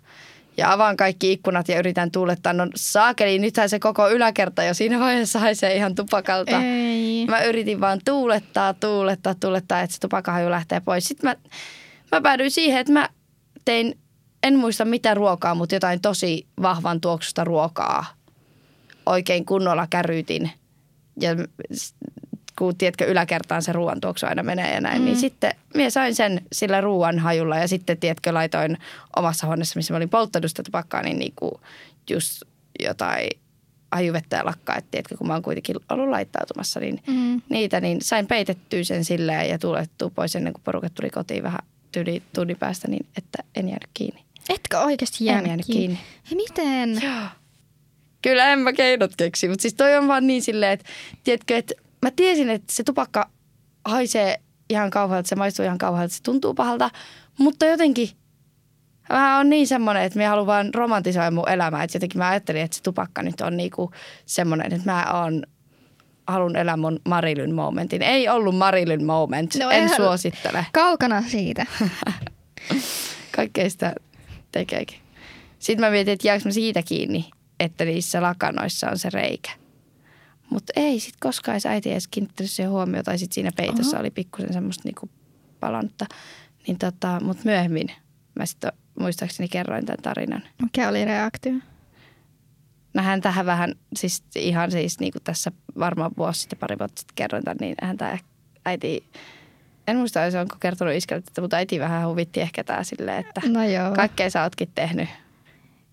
ja 0.60 0.72
avaan 0.72 0.98
kaikki 0.98 1.32
ikkunat 1.32 1.68
ja 1.68 1.80
yritän 1.80 2.12
tuulettaa. 2.12 2.54
No 2.54 2.68
saakeli, 2.76 3.40
nythän 3.40 3.70
se 3.70 3.80
koko 3.80 4.10
yläkerta 4.10 4.64
jo 4.64 4.74
siinä 4.74 5.00
vaiheessa 5.00 5.40
haisee 5.40 5.76
ihan 5.76 5.96
tupakalta. 5.96 6.62
Ei. 6.62 7.26
Mä 7.28 7.42
yritin 7.42 7.82
vaan 7.82 8.00
tuulettaa, 8.06 8.74
tuulettaa, 8.74 9.36
tuulettaa, 9.36 9.82
että 9.82 9.94
se 9.94 10.00
tupakahaju 10.00 10.50
lähtee 10.50 10.80
pois. 10.80 11.08
Sitten 11.08 11.30
mä, 11.30 11.36
mä 12.12 12.22
päädyin 12.22 12.52
siihen, 12.52 12.80
että 12.80 12.94
mä 12.94 13.10
tein, 13.66 13.98
en 14.44 14.58
muista 14.58 14.86
mitä 14.86 15.14
ruokaa, 15.14 15.56
mutta 15.56 15.76
jotain 15.76 16.02
tosi 16.02 16.48
vahvan 16.62 17.02
tuoksusta 17.02 17.44
ruokaa. 17.44 18.06
Oikein 19.06 19.46
kunnolla 19.46 19.88
käryytin. 19.90 20.52
Ja 21.22 21.30
kun 22.60 22.78
tiedätkö, 22.78 23.06
yläkertaan 23.06 23.62
se 23.62 23.74
ruoan 23.74 24.02
tuoksu 24.02 24.26
aina 24.26 24.44
menee 24.44 24.74
ja 24.74 24.82
näin, 24.82 25.02
mm. 25.02 25.06
niin 25.06 25.18
sitten 25.18 25.54
minä 25.74 25.90
sain 25.90 26.16
sen 26.16 26.42
sillä 26.52 26.82
ruoan 26.82 27.20
hajulla 27.20 27.58
ja 27.58 27.68
sitten, 27.68 27.98
tiedätkö, 27.98 28.34
laitoin 28.34 28.78
omassa 29.16 29.48
huoneessa, 29.48 29.78
missä 29.80 29.94
mä 29.94 29.98
olin 29.98 30.10
polttanut 30.10 30.52
sitä 30.52 30.64
tupakkaa, 30.64 31.02
niin 31.02 31.20
niinku 31.20 31.62
just 32.10 32.44
jotain 32.80 33.30
hajuvettä 33.92 34.38
ja 34.38 34.46
lakkaa, 34.46 34.76
että 34.76 34.92
tiedätkö, 34.92 35.18
kun 35.18 35.28
mä 35.28 35.34
oon 35.34 35.42
kuitenkin 35.44 35.76
ollut 35.90 36.10
laittautumassa, 36.10 36.80
niin 36.80 37.02
Mm. 37.08 37.42
niitä, 37.50 37.82
niin 37.82 38.02
sain 38.02 38.28
peitettyä 38.28 38.84
sen 38.84 39.06
silleen 39.06 39.50
ja 39.50 39.60
tuulettua 39.60 40.10
pois 40.16 40.36
ennen 40.36 40.54
kuin 40.54 40.64
porukat 40.64 40.94
tuli 40.96 41.10
kotiin 41.10 41.44
vähän 41.44 41.60
tyli 41.92 42.24
tunnin 42.36 42.58
päästä, 42.58 42.88
niin 42.88 43.06
että 43.18 43.44
en 43.56 43.68
jäänyt 43.68 43.90
kiinni. 43.94 44.24
Etkö 44.50 44.80
oikeasti 44.80 45.18
En 45.24 45.26
jäänyt 45.26 45.48
jäänyt 45.48 45.66
kiinni? 45.66 46.00
kiinni. 46.28 46.44
Miten? 46.48 47.02
Kyllä 48.22 48.48
en 48.48 48.60
mä 48.60 48.74
keinot 48.74 49.12
keksi, 49.18 49.48
mutta 49.48 49.62
siis 49.62 49.74
toi 49.74 49.96
on 49.96 50.08
vaan 50.08 50.28
niin 50.28 50.42
silleen, 50.42 50.72
että 50.72 50.86
tiedätkö, 51.24 51.58
että 51.58 51.74
mä 52.02 52.12
tiesin, 52.16 52.50
että 52.50 52.74
se 52.74 52.84
tupakka 52.84 53.30
haisee 53.86 54.42
ihan 54.70 54.90
kauhealta, 54.90 55.30
se 55.30 55.36
maistuu 55.36 55.66
ihan 55.66 55.78
kauhealta, 55.78 56.14
se 56.14 56.24
tuntuu 56.24 56.54
pahalta, 56.54 56.90
mutta 57.38 57.66
jotenkin 57.66 58.10
mä 59.10 59.40
on 59.40 59.50
niin 59.50 59.68
semmoinen, 59.68 60.04
että 60.04 60.20
mä 60.20 60.30
haluan 60.30 60.48
vaan 60.48 60.74
romantisoida 60.74 61.32
mun 61.32 61.50
elämää, 61.50 61.84
että 61.84 61.96
jotenkin 61.96 62.18
mä 62.18 62.30
ajattelin, 62.30 62.62
että 62.62 62.78
se 62.78 62.84
tupakka 62.84 63.24
nyt 63.24 63.42
on 63.42 63.58
niinku 63.58 63.92
semmoinen, 64.26 64.74
että 64.74 64.92
mä 64.92 65.22
oon 65.22 65.44
haluan 66.28 66.56
elää 66.56 66.78
mun 66.78 67.00
Marilyn 67.06 67.56
momentin. 67.56 68.02
Ei 68.02 68.30
ollut 68.30 68.58
Marilyn 68.58 69.06
moment, 69.06 69.56
No 69.56 69.70
en 69.70 69.90
suosittele. 69.96 70.66
Kaukana 70.72 71.22
siitä. 71.22 71.66
Kaikkea 73.36 73.70
sitä 73.70 73.96
tekeekin. 74.52 75.00
Sitten 75.60 75.86
mä 75.86 75.92
mietin, 75.92 76.14
että 76.14 76.28
jääkö 76.28 76.46
mä 76.46 76.52
siitä 76.52 76.84
kiinni, 76.84 77.30
että 77.60 77.86
niissä 77.86 78.22
lakanoissa 78.22 78.90
on 78.90 78.98
se 78.98 79.10
reikä. 79.14 79.52
Mutta 80.50 80.74
ei 80.76 81.00
sit 81.00 81.14
koskaan 81.20 81.54
edes 81.54 81.66
äiti 81.66 81.92
edes 81.92 82.08
kiinnittänyt 82.08 82.52
siihen 82.52 82.72
huomioon. 82.72 83.06
Tai 83.06 83.18
sitten 83.18 83.34
siinä 83.34 83.52
peitossa 83.58 83.98
Oho. 83.98 84.02
oli 84.02 84.12
pikkusen 84.12 84.54
semmoista 84.54 84.82
niinku 84.86 85.10
palannutta. 85.60 86.06
Niin 86.68 86.78
tota, 86.78 87.20
mutta 87.24 87.42
myöhemmin 87.46 87.88
mä 88.36 88.46
sitten 88.46 88.72
muistaakseni 89.00 89.50
kerroin 89.50 89.86
tämän 89.86 90.02
tarinan. 90.02 90.44
Mikä 90.62 90.90
oli 90.90 91.06
reaktio? 91.06 91.54
No 92.94 93.04
hän 93.04 93.22
tähän 93.22 93.46
vähän, 93.46 93.76
siis 93.96 94.24
ihan 94.36 94.72
siis 94.72 95.00
niin 95.00 95.12
kuin 95.12 95.24
tässä 95.24 95.52
varmaan 95.80 96.12
vuosi 96.18 96.40
sitten, 96.42 96.60
pari 96.60 96.80
vuotta 96.80 97.00
sitten 97.00 97.16
kerroin 97.16 97.44
tämän, 97.44 97.58
niin 97.62 97.76
hän 97.82 97.98
tämä 97.98 98.18
äiti, 98.66 99.04
en 99.88 99.98
muista 99.98 100.24
edes 100.24 100.36
onko 100.36 100.56
kertonut 100.60 100.94
iskälle, 100.94 101.24
että 101.28 101.42
mutta 101.42 101.58
äiti 101.58 101.80
vähän 101.80 102.08
huvitti 102.08 102.42
ehkä 102.42 102.64
tämä 102.64 102.84
silleen, 102.84 103.20
että 103.20 103.42
No 103.48 103.64
joo. 103.64 103.92
kaikkea 103.96 104.30
sä 104.30 104.44
ootkin 104.44 104.70
tehnyt. 104.76 105.10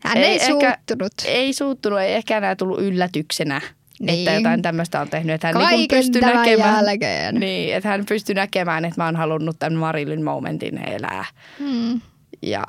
Hän 0.04 0.16
ei, 0.16 0.24
ei 0.24 0.30
ei 0.30 0.36
ehkä- 0.36 0.48
suuttunut. 0.76 1.12
Ei 1.24 1.52
suuttunut, 1.52 2.00
ei 2.00 2.14
ehkä 2.14 2.36
enää 2.36 2.56
tullut 2.56 2.80
yllätyksenä, 2.80 3.60
Niin. 4.00 4.18
että 4.18 4.32
jotain 4.32 4.62
tämmöistä 4.62 5.00
on 5.00 5.08
tehnyt. 5.08 5.34
Että 5.34 5.46
hän 5.46 5.54
niin 5.56 5.68
Kaiken 5.68 5.98
pystyi 5.98 6.20
tämän 6.20 6.36
näkemään, 6.36 6.84
jälkeen. 6.86 7.34
Niin, 7.34 7.74
että 7.74 7.88
hän 7.88 8.06
pystyi 8.06 8.34
näkemään, 8.34 8.84
että 8.84 9.00
mä 9.00 9.04
oon 9.04 9.16
halunnut 9.16 9.58
tämän 9.58 9.78
Marilyn 9.78 10.24
momentin 10.24 10.88
elää. 10.88 11.24
Mm. 11.58 12.00
Ja 12.42 12.64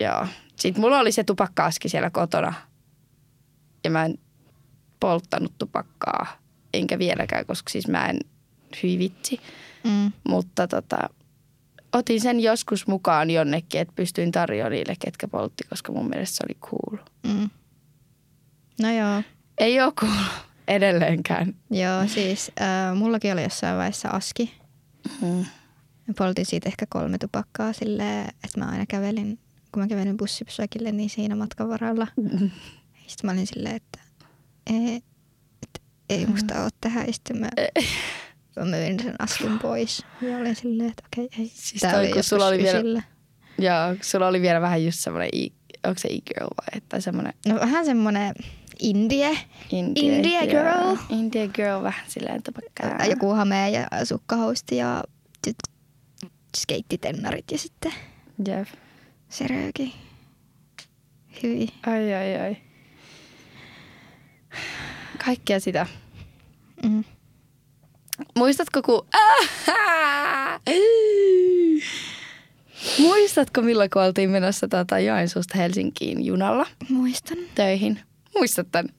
joo. 0.00 0.26
Sitten 0.56 0.80
mulla 0.80 0.98
oli 0.98 1.12
se 1.12 1.24
tupakkaaski 1.24 1.88
siellä 1.88 2.10
kotona. 2.10 2.54
Ja 3.84 3.90
mä 3.90 4.04
en 4.04 4.18
polttanut 5.00 5.52
tupakkaa. 5.58 6.26
Enkä 6.74 6.98
vieläkään, 6.98 7.46
koska 7.46 7.70
siis 7.70 7.88
mä 7.88 8.06
en 8.06 8.18
hyi 8.82 8.98
vitsi. 8.98 9.40
Mm. 9.84 10.12
Mutta 10.28 10.68
tota, 10.68 10.98
otin 11.92 12.20
sen 12.20 12.40
joskus 12.40 12.86
mukaan 12.86 13.30
jonnekin, 13.30 13.80
että 13.80 13.94
pystyin 13.96 14.32
tarjoamaan 14.32 14.72
niille, 14.72 14.96
ketkä 15.04 15.28
poltti, 15.28 15.64
koska 15.68 15.92
mun 15.92 16.08
mielestä 16.08 16.36
se 16.36 16.44
oli 16.48 16.58
cool. 16.60 17.06
Mm. 17.26 17.50
No 18.82 18.90
joo. 18.90 19.22
Ei 19.58 19.80
ole 19.80 19.92
cool 19.92 20.12
edelleenkään. 20.68 21.54
Joo, 21.70 22.06
siis 22.06 22.52
äh, 22.60 22.96
mullakin 22.96 23.32
oli 23.32 23.42
jossain 23.42 23.76
vaiheessa 23.76 24.08
aski. 24.08 24.54
Mm. 25.22 25.44
Poltin 26.18 26.46
siitä 26.46 26.68
ehkä 26.68 26.86
kolme 26.88 27.18
tupakkaa 27.18 27.72
silleen, 27.72 28.24
että 28.44 28.58
mä 28.60 28.66
aina 28.70 28.86
kävelin, 28.86 29.38
kun 29.72 29.82
mä 29.82 29.88
kävelin 29.88 30.16
bussipysäkille, 30.16 30.92
niin 30.92 31.10
siinä 31.10 31.36
matkan 31.36 31.68
varrella. 31.68 32.06
Sitten 33.06 33.26
mä 33.26 33.32
olin 33.32 33.46
silleen, 33.46 33.76
että 33.76 33.98
ei, 34.70 34.96
että 35.62 35.80
ei 36.10 36.26
musta 36.26 36.62
ole 36.62 36.70
tähän. 36.80 37.12
Sitten 37.12 37.38
mä, 37.38 37.48
mä 38.56 38.64
myin 38.64 39.00
sen 39.00 39.14
askin 39.18 39.58
pois. 39.58 40.04
Ja 40.22 40.38
olin 40.38 40.56
silleen, 40.56 40.88
että 40.90 41.02
okei, 41.06 41.28
ei. 41.38 41.50
Siis 41.54 41.80
Tää 41.80 41.92
toi, 41.92 42.00
oli 42.04 42.12
kun 42.12 42.22
sulla 42.22 42.46
oli 42.46 42.58
vielä- 42.58 42.78
ysillä. 42.78 43.02
Joo, 43.58 43.96
sulla 44.02 44.26
oli 44.26 44.40
vielä 44.42 44.60
vähän 44.60 44.84
just 44.84 45.00
semmoinen, 45.00 45.30
onko 45.86 45.98
se 45.98 46.08
e-girl 46.08 46.48
vai? 46.48 46.80
Tai 46.88 47.02
semmoinen 47.02 47.32
No 47.48 47.54
vähän 47.54 47.84
semmonen 47.84 48.34
indie. 48.78 49.38
India, 49.70 50.12
India 50.16 50.40
girl. 50.40 50.96
India 51.10 51.48
girl, 51.48 51.82
vähän 51.82 52.04
silleen 52.08 52.42
tupakkaa. 52.42 53.06
Joku 53.06 53.30
hame 53.30 53.70
ja 53.70 53.88
sukkahousti 54.04 54.76
ja 54.76 55.04
skeittitennarit 56.56 57.50
ja 57.50 57.58
sitten 57.58 57.92
Jep. 58.48 58.68
se 59.28 59.46
rööki. 59.46 59.94
Hyvin. 61.42 61.68
Ai, 61.86 62.14
ai, 62.14 62.36
ai. 62.40 62.56
Kaikkea 65.24 65.60
sitä. 65.60 65.86
Mm. 66.82 67.04
Muistatko, 68.36 68.82
kun... 68.82 69.06
Muistatko 72.98 73.62
milloin 73.62 73.90
kun 73.90 74.02
oltiin 74.02 74.30
menossa 74.30 74.68
tuota 74.68 74.98
Joensuusta 74.98 75.58
Helsinkiin 75.58 76.26
junalla 76.26 76.66
Muistan. 76.88 77.38
töihin? 77.54 78.00
Muistat 78.34 78.68
tämän? 78.72 78.94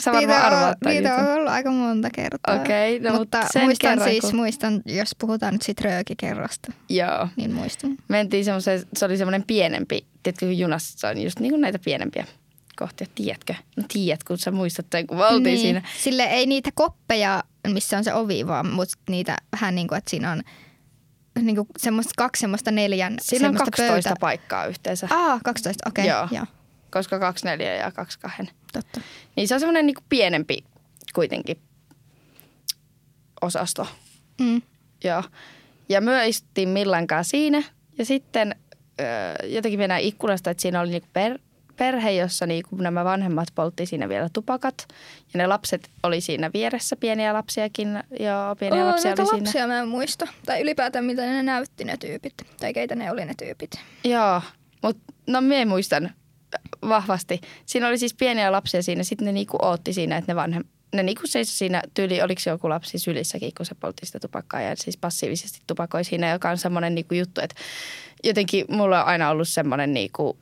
Sä 0.00 0.10
Niitä 0.12 0.32
varmaan 0.32 0.52
on, 0.52 0.58
arvaat 0.58 0.78
tämän 0.80 0.96
niitä 0.96 1.08
jutun. 1.10 1.24
on 1.26 1.34
ollut 1.34 1.48
aika 1.52 1.70
monta 1.70 2.08
kertaa. 2.14 2.54
Okei, 2.60 3.00
no 3.00 3.18
mutta 3.18 3.38
mut 3.38 3.46
sen 3.52 3.64
muistan 3.64 3.90
kerran, 3.90 4.10
siis, 4.10 4.20
kun- 4.24 4.36
muistan, 4.36 4.82
jos 4.86 5.10
puhutaan 5.18 5.52
nyt 5.52 5.62
siitä 5.62 5.82
röökikerrosta, 5.84 6.72
Joo. 6.88 7.28
niin 7.36 7.52
muistan. 7.54 7.96
Mentiin 8.08 8.44
semmoiseen, 8.44 8.82
se 8.96 9.04
oli 9.04 9.16
semmoinen 9.16 9.44
pienempi, 9.46 10.06
tiedätkö 10.22 10.46
kun 10.46 10.58
junassa 10.58 10.98
se 10.98 11.06
on 11.06 11.22
just 11.22 11.38
niin 11.40 11.50
kuin 11.50 11.60
näitä 11.60 11.78
pienempiä 11.84 12.24
kohtia, 12.76 13.06
tiedätkö? 13.14 13.54
No 13.76 13.84
tiedät, 13.92 14.24
kun 14.24 14.38
sä 14.38 14.50
muistat 14.50 14.86
sen, 14.92 15.06
kun 15.06 15.16
me 15.18 15.24
oltiin 15.26 15.42
niin. 15.44 15.58
siinä. 15.58 15.82
Sille 15.98 16.22
ei 16.22 16.46
niitä 16.46 16.70
koppeja, 16.74 17.42
missä 17.68 17.98
on 17.98 18.04
se 18.04 18.14
ovi, 18.14 18.46
vaan 18.46 18.66
mutta 18.66 18.96
niitä 19.10 19.36
vähän 19.52 19.74
niin 19.74 19.88
kuin, 19.88 19.98
että 19.98 20.10
siinä 20.10 20.30
on 20.32 20.42
niin 21.42 21.56
kuin 21.56 21.68
semmoista, 21.78 22.12
kaksi 22.16 22.40
semmoista 22.40 22.70
neljän 22.70 23.16
Siinä 23.20 23.48
on 23.48 23.54
semmoista 23.54 23.70
12 23.70 24.08
pöytä. 24.08 24.20
paikkaa 24.20 24.66
yhteensä, 24.66 25.08
Aa, 25.10 25.40
12, 25.44 25.88
okei. 25.88 26.06
Joo. 26.06 26.24
Okay. 26.24 26.36
Joo. 26.36 26.46
koska 26.90 27.18
kaksi 27.18 27.44
neljä 27.44 27.74
ja 27.74 27.90
kaksi 27.92 28.18
kahden. 28.18 28.48
Totta. 28.72 29.00
Niin 29.36 29.48
se 29.48 29.54
on 29.54 29.60
semmoinen 29.60 29.86
niin 29.86 29.96
pienempi 30.08 30.64
kuitenkin 31.14 31.60
osasto. 33.42 33.86
Mm. 34.40 34.62
Joo. 35.04 35.22
Ja 35.88 36.00
me 36.00 36.28
istuttiin 36.28 36.68
Millankaan 36.68 37.24
siinä. 37.24 37.62
Ja 37.98 38.04
sitten 38.04 38.54
öö, 39.00 39.48
jotenkin 39.48 39.80
mennään 39.80 40.00
ikkunasta, 40.00 40.50
että 40.50 40.60
siinä 40.60 40.80
oli 40.80 40.90
niinku 40.90 41.08
per, 41.12 41.38
perhe, 41.76 42.10
jossa 42.12 42.46
niinku 42.46 42.76
nämä 42.76 43.04
vanhemmat 43.04 43.48
poltti 43.54 43.86
siinä 43.86 44.08
vielä 44.08 44.28
tupakat. 44.32 44.88
Ja 45.34 45.38
ne 45.38 45.46
lapset 45.46 45.90
oli 46.02 46.20
siinä 46.20 46.50
vieressä, 46.54 46.96
pieniä 46.96 47.32
lapsiakin. 47.32 47.88
Joo, 48.20 48.56
pieniä 48.56 48.84
Oo, 48.84 48.90
lapsia 48.90 49.14
oli 49.18 49.40
lapsia 49.40 49.66
mä 49.66 49.78
en 49.78 49.88
muista. 49.88 50.26
Tai 50.46 50.60
ylipäätään 50.60 51.04
mitä 51.04 51.22
ne 51.22 51.42
näytti 51.42 51.84
ne 51.84 51.96
tyypit. 51.96 52.34
Tai 52.60 52.72
keitä 52.72 52.94
ne 52.94 53.10
oli 53.10 53.24
ne 53.24 53.34
tyypit. 53.38 53.70
Joo, 54.04 54.42
mutta 54.82 55.12
no 55.26 55.40
me 55.40 55.64
muistan 55.64 56.10
vahvasti. 56.88 57.40
Siinä 57.66 57.88
oli 57.88 57.98
siis 57.98 58.14
pieniä 58.14 58.52
lapsia 58.52 58.82
siinä. 58.82 59.02
Sitten 59.02 59.26
ne 59.26 59.32
niinku 59.32 59.56
ootti 59.62 59.92
siinä, 59.92 60.16
että 60.16 60.32
ne 60.32 60.36
vanhem, 60.36 60.64
ne 60.94 61.02
niinku 61.02 61.22
seisoi 61.26 61.54
siinä 61.54 61.82
tyyli, 61.94 62.22
oliko 62.22 62.40
joku 62.46 62.68
lapsi 62.68 62.98
sylissäkin, 62.98 63.52
kun 63.56 63.66
se 63.66 63.74
poltti 63.74 64.06
sitä 64.06 64.20
tupakkaa 64.20 64.60
ja 64.60 64.76
siis 64.76 64.96
passiivisesti 64.96 65.60
tupakoi 65.66 66.04
siinä, 66.04 66.30
joka 66.30 66.50
on 66.50 66.58
semmoinen 66.58 66.94
niinku 66.94 67.14
juttu, 67.14 67.40
että 67.40 67.56
jotenkin 68.24 68.64
mulla 68.68 69.02
on 69.02 69.08
aina 69.08 69.30
ollut 69.30 69.48
semmoinen 69.48 69.94
niinku, 69.94 70.38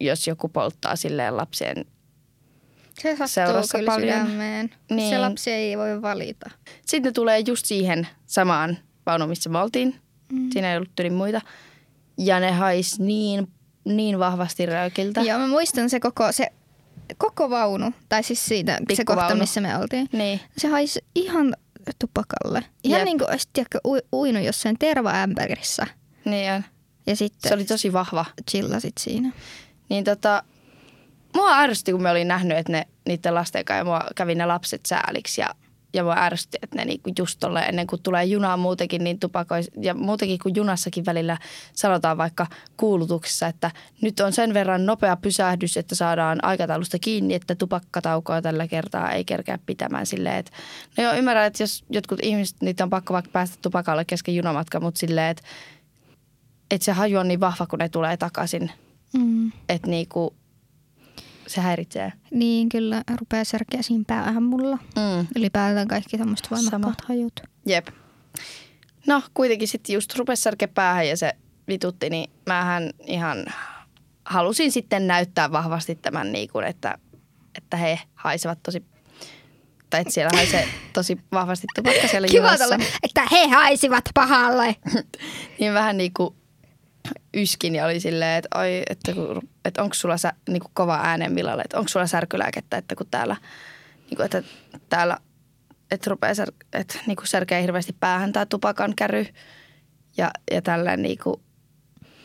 jos 0.00 0.26
joku 0.26 0.48
polttaa 0.48 0.96
silleen 0.96 1.36
lapsien. 1.36 1.84
Se 2.98 3.16
sattuu 3.16 3.62
kyllä 3.72 3.92
paljon. 3.92 4.26
sydämeen. 4.26 4.70
Niin. 4.90 5.10
Se 5.10 5.18
lapsi 5.18 5.50
ei 5.50 5.78
voi 5.78 6.02
valita. 6.02 6.50
Sitten 6.86 7.02
ne 7.08 7.12
tulee 7.12 7.42
just 7.46 7.66
siihen 7.66 8.08
samaan 8.26 8.78
vaunuun, 9.06 9.28
missä 9.28 9.50
me 9.50 9.58
oltiin. 9.58 9.94
Mm. 10.32 10.50
Siinä 10.52 10.70
ei 10.70 10.76
ollut 10.76 10.92
tyli 10.96 11.10
muita. 11.10 11.40
Ja 12.18 12.40
ne 12.40 12.52
hais 12.52 12.98
niin, 12.98 13.48
niin 13.84 14.18
vahvasti 14.18 14.66
röökiltä. 14.66 15.20
Joo, 15.20 15.38
mä 15.38 15.46
muistan 15.46 15.90
se 15.90 16.00
koko, 16.00 16.32
se 16.32 16.46
koko 17.18 17.50
vaunu. 17.50 17.92
Tai 18.08 18.22
siis 18.22 18.46
siitä, 18.46 18.78
se 18.94 19.04
kohta, 19.04 19.34
missä 19.34 19.60
me 19.60 19.76
oltiin. 19.76 20.08
Niin. 20.12 20.40
Se 20.58 20.68
haisi 20.68 21.04
ihan 21.14 21.56
tupakalle. 21.98 22.64
Ihan 22.84 22.98
Jep. 23.00 23.04
niin 23.04 23.18
kuin 23.18 23.30
olisi 23.30 23.48
tiedätkö, 23.52 23.78
ui- 23.86 24.02
uinut 24.12 24.44
jossain 24.44 24.76
tervaämpärissä. 24.78 25.86
Niin 26.24 26.52
on. 26.52 26.64
Ja 27.06 27.16
sitten 27.16 27.48
Se 27.48 27.54
oli 27.54 27.64
tosi 27.64 27.92
vahva. 27.92 28.24
chillasit 28.50 28.98
siinä. 28.98 29.32
Niin 29.88 30.04
tota, 30.04 30.42
mua 31.34 31.58
ärsytti, 31.58 31.92
kun 31.92 32.02
me 32.02 32.10
olin 32.10 32.28
nähnyt, 32.28 32.58
että 32.58 32.72
ne 32.72 32.86
niiden 33.08 33.34
lasten 33.34 33.64
kanssa 33.64 33.78
ja 33.78 33.84
mua 33.84 34.00
kävi 34.14 34.34
ne 34.34 34.46
lapset 34.46 34.86
sääliksi 34.86 35.40
ja 35.40 35.54
ja 35.94 36.04
mua 36.04 36.14
ärsytti, 36.18 36.58
että 36.62 36.76
ne 36.76 36.84
niinku 36.84 37.10
just 37.18 37.40
tolleen 37.40 37.68
ennen 37.68 37.86
kuin 37.86 38.02
tulee 38.02 38.24
junaan 38.24 38.60
muutenkin, 38.60 39.04
niin 39.04 39.18
tupakoi, 39.18 39.60
ja 39.80 39.94
muutenkin 39.94 40.38
kuin 40.42 40.54
junassakin 40.54 41.06
välillä 41.06 41.38
sanotaan 41.74 42.18
vaikka 42.18 42.46
kuulutuksessa, 42.76 43.46
että 43.46 43.70
nyt 44.00 44.20
on 44.20 44.32
sen 44.32 44.54
verran 44.54 44.86
nopea 44.86 45.16
pysähdys, 45.16 45.76
että 45.76 45.94
saadaan 45.94 46.44
aikataulusta 46.44 46.98
kiinni, 46.98 47.34
että 47.34 47.54
tupakkataukoa 47.54 48.42
tällä 48.42 48.68
kertaa 48.68 49.12
ei 49.12 49.24
kerkeä 49.24 49.58
pitämään 49.66 50.06
silleen, 50.06 50.36
että 50.36 50.52
no 50.98 51.04
joo, 51.04 51.14
ymmärrän, 51.14 51.46
että 51.46 51.62
jos 51.62 51.84
jotkut 51.90 52.18
ihmiset, 52.22 52.56
niitä 52.60 52.84
on 52.84 52.90
pakko 52.90 53.14
vaikka 53.14 53.30
päästä 53.30 53.56
tupakalle 53.62 54.04
kesken 54.04 54.36
junamatka, 54.36 54.80
mutta 54.80 54.98
silleen, 54.98 55.30
että, 55.30 55.42
että 56.70 56.84
se 56.84 56.92
haju 56.92 57.18
on 57.18 57.28
niin 57.28 57.40
vahva, 57.40 57.66
kun 57.66 57.78
ne 57.78 57.88
tulee 57.88 58.16
takaisin, 58.16 58.70
Mm. 59.18 59.52
että 59.68 59.88
niinku, 59.88 60.34
se 61.52 61.60
häiritsee. 61.60 62.12
Niin, 62.30 62.68
kyllä 62.68 63.02
rupeaa 63.20 63.44
särkeä 63.44 63.82
siinä 63.82 64.04
päähän 64.06 64.42
mulla. 64.42 64.76
Mm. 64.76 65.26
Ylipäätään 65.36 65.88
kaikki 65.88 66.18
tämmöiset 66.18 66.50
voimakkaat 66.50 66.82
Sama. 66.82 66.94
hajut. 67.08 67.40
Jep. 67.66 67.88
No 69.06 69.22
kuitenkin 69.34 69.68
sitten 69.68 69.94
just 69.94 70.18
rupesi 70.18 70.42
särkeä 70.42 70.68
päähän 70.68 71.08
ja 71.08 71.16
se 71.16 71.32
vitutti, 71.68 72.10
niin 72.10 72.30
mähän 72.46 72.90
ihan 73.06 73.46
halusin 74.24 74.72
sitten 74.72 75.06
näyttää 75.06 75.52
vahvasti 75.52 75.94
tämän 75.94 76.32
niin 76.32 76.48
kuin, 76.48 76.66
että, 76.66 76.98
että 77.54 77.76
he 77.76 78.00
haisevat 78.14 78.58
tosi, 78.62 78.84
tai 79.90 80.00
että 80.00 80.12
siellä 80.12 80.30
haisee 80.34 80.68
tosi 80.92 81.18
vahvasti 81.32 81.66
tupakka 81.74 82.08
siellä 82.08 82.28
Kiva 82.28 82.58
tolle, 82.58 82.78
että 83.02 83.22
he 83.32 83.48
haisivat 83.48 84.04
pahalle. 84.14 84.76
Niin 85.60 85.74
vähän 85.74 85.96
niin 85.96 86.12
kuin 86.14 86.34
yskin 87.36 87.74
ja 87.74 87.84
oli 87.84 88.00
silleen, 88.00 88.38
että, 88.38 88.58
oi, 88.58 88.82
että, 88.90 89.12
kun, 89.12 89.48
että 89.64 89.82
onko 89.82 89.94
sulla 89.94 90.16
sä, 90.16 90.32
niin 90.48 90.60
kuin 90.60 90.70
kova 90.74 91.00
äänen 91.02 91.32
millalle, 91.32 91.62
että 91.62 91.78
onko 91.78 91.88
sulla 91.88 92.06
särkylääkettä, 92.06 92.76
että 92.76 92.94
kun 92.94 93.06
täällä, 93.10 93.36
niin 94.10 94.16
kuin, 94.16 94.24
että 94.24 94.42
täällä 94.88 95.18
että 95.92 96.10
rupeaa 96.10 96.34
sär, 96.34 96.52
että 96.72 96.98
niin 97.06 97.16
kuin 97.16 97.26
särkee 97.26 97.62
hirveästi 97.62 97.96
päähän 98.00 98.32
tämä 98.32 98.46
tupakan 98.46 98.94
käry 98.96 99.26
ja, 100.16 100.30
ja 100.50 100.62
tälleen 100.62 101.02
niin 101.02 101.18
kuin, 101.22 101.36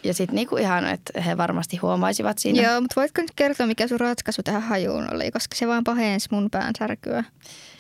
ja 0.04 0.14
sitten 0.14 0.36
niin 0.36 0.48
kuin 0.48 0.64
ihan, 0.64 0.88
että 0.88 1.22
he 1.22 1.38
varmasti 1.38 1.78
huomaisivat 1.78 2.38
siinä. 2.38 2.62
Joo, 2.62 2.82
mutta 2.82 3.02
voitko 3.02 3.22
nyt 3.22 3.32
kertoa, 3.36 3.68
mikä 3.68 3.88
sun 3.88 4.00
ratkaisu 4.00 4.44
tähän 4.44 4.62
hajuun 4.62 5.14
oli, 5.14 5.32
koska 5.32 5.56
se 5.56 5.68
vaan 5.68 5.84
pahensi 5.84 6.28
mun 6.32 6.50
pään 6.52 6.74
särkyä. 6.80 7.24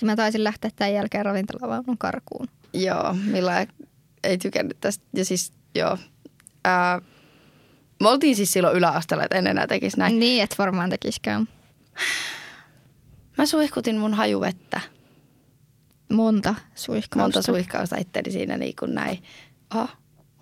Ja 0.02 0.06
mä 0.06 0.16
taisin 0.16 0.44
lähteä 0.44 0.72
tämän 0.76 0.94
jälkeen 0.94 1.26
ravintolavaunun 1.26 1.98
karkuun. 1.98 2.48
Joo, 2.74 3.16
millä 3.26 3.60
ei, 3.60 3.68
ei 4.24 4.38
tykännyt 4.38 4.78
tästä. 4.82 5.06
Ja 5.14 5.26
siis 5.26 5.54
joo, 5.76 5.98
ää, 6.68 7.02
me 8.02 8.10
oltiin 8.10 8.36
siis 8.36 8.52
silloin 8.52 8.78
yläasteella, 8.78 9.24
että 9.24 9.38
en 9.38 9.48
enää 9.48 9.68
tekisi 9.68 10.00
näin. 10.00 10.20
Niin, 10.20 10.44
et 10.44 10.56
varmaan 10.58 10.90
tekiskään. 10.90 11.48
Mä 13.38 13.46
suihkutin 13.46 13.98
mun 13.98 14.14
hajuvettä. 14.14 14.82
Monta 16.14 16.56
suihkausta. 16.76 17.24
monta 17.24 17.42
suihkausta 17.42 17.98
itteni 17.98 18.32
siinä 18.32 18.58
niin 18.58 18.76
kuin 18.80 18.96
näin. 18.96 19.24
Oho, 19.76 19.88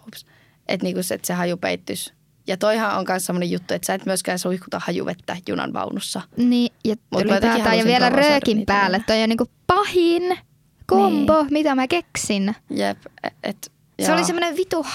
hups. 0.05 0.25
Että 0.67 0.83
niin 0.83 0.95
kuin 0.95 1.03
se, 1.03 1.15
että 1.15 1.27
se 1.27 1.33
haju 1.33 1.57
peittys. 1.57 2.13
Ja 2.47 2.57
toihan 2.57 2.97
on 2.97 3.05
myös 3.07 3.25
semmoinen 3.25 3.51
juttu, 3.51 3.73
että 3.73 3.85
sä 3.85 3.93
et 3.93 4.05
myöskään 4.05 4.39
suihkuta 4.39 4.81
hajuvettä 4.85 5.37
junan 5.47 5.73
vaunussa. 5.73 6.21
Niin, 6.37 6.73
ja 6.85 6.95
ylipäätään 7.17 7.77
ja 7.77 7.85
vielä 7.85 8.09
röökin 8.09 8.65
päälle. 8.65 9.03
Toi 9.07 9.23
on 9.23 9.29
niinku 9.29 9.49
pahin 9.67 10.37
kombo, 10.85 11.43
niin. 11.43 11.53
mitä 11.53 11.75
mä 11.75 11.87
keksin. 11.87 12.55
Jep, 12.69 12.97
et, 13.23 13.33
et, 13.43 13.71
Se 14.01 14.13
oli 14.13 14.25
semmoinen 14.25 14.55
vitu 14.55 14.85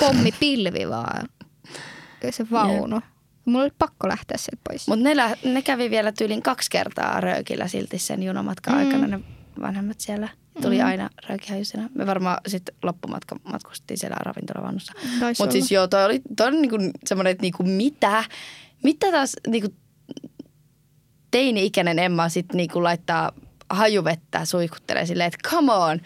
hajupommipilvi 0.00 0.88
vaan. 0.90 1.28
Se 2.30 2.46
vaunu. 2.50 3.00
Mulla 3.44 3.62
oli 3.64 3.72
pakko 3.78 4.08
lähteä 4.08 4.36
sieltä 4.38 4.60
pois. 4.68 4.88
Mutta 4.88 5.02
ne, 5.04 5.16
lä- 5.16 5.36
ne 5.44 5.62
kävi 5.62 5.90
vielä 5.90 6.12
tyylin 6.12 6.42
kaksi 6.42 6.70
kertaa 6.70 7.20
röökillä 7.20 7.68
silti 7.68 7.98
sen 7.98 8.22
junamatkan 8.22 8.74
Mm. 8.74 8.80
aikana 8.80 9.06
ne 9.06 9.20
vanhemmat 9.60 10.00
siellä. 10.00 10.28
Tuli 10.62 10.78
Mm. 10.78 10.86
aina 10.86 11.10
röökihajusena. 11.28 11.88
Me 11.94 12.06
varmaan 12.06 12.38
sitten 12.46 12.74
loppumatka 12.82 13.36
matkustettiin 13.44 13.98
siellä 13.98 14.16
ravintolavaunussa. 14.20 14.92
Mutta 15.38 15.52
siis 15.52 15.70
joo, 15.72 15.86
toi 15.88 16.04
oli, 16.04 16.20
toi 16.36 16.48
oli 16.48 16.56
niinku 16.60 16.76
semmoinen, 17.06 17.30
että 17.30 17.42
niinku 17.42 17.62
mitä, 17.62 18.24
mitä 18.82 19.10
taas 19.10 19.36
niinku 19.46 19.68
teini-ikäinen 21.30 21.98
Emma 21.98 22.28
sitten 22.28 22.56
niinku 22.56 22.82
laittaa 22.82 23.32
hajuvettä 23.70 24.44
suihkuttelee 24.44 25.06
silleen, 25.06 25.28
että 25.34 25.48
come 25.50 25.72
on. 25.72 26.00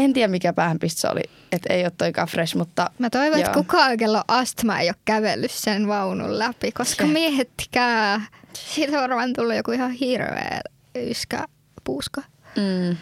En 0.00 0.12
tiedä 0.12 0.28
mikä 0.28 0.52
päähänpisto 0.52 1.10
oli, 1.10 1.20
että 1.52 1.74
ei 1.74 1.82
ole 1.82 1.92
toikaan 1.98 2.28
fresh, 2.28 2.56
mutta 2.56 2.90
Mä 2.98 3.10
toivon, 3.10 3.38
että 3.38 3.52
kukaan, 3.52 3.96
kello 3.96 4.24
astma, 4.28 4.78
ei 4.78 4.88
ole 4.88 4.96
kävellyt 5.04 5.50
sen 5.50 5.88
vaunun 5.88 6.38
läpi, 6.38 6.72
koska 6.72 7.04
Jep. 7.04 7.12
miettikää, 7.12 8.20
siitä 8.54 8.96
on 8.96 9.02
varmaan 9.02 9.32
tullut 9.32 9.54
joku 9.56 9.70
ihan 9.70 9.90
hirveä 9.90 10.60
yskä 10.96 11.44
puuska 11.84 12.22
mm, 12.56 12.96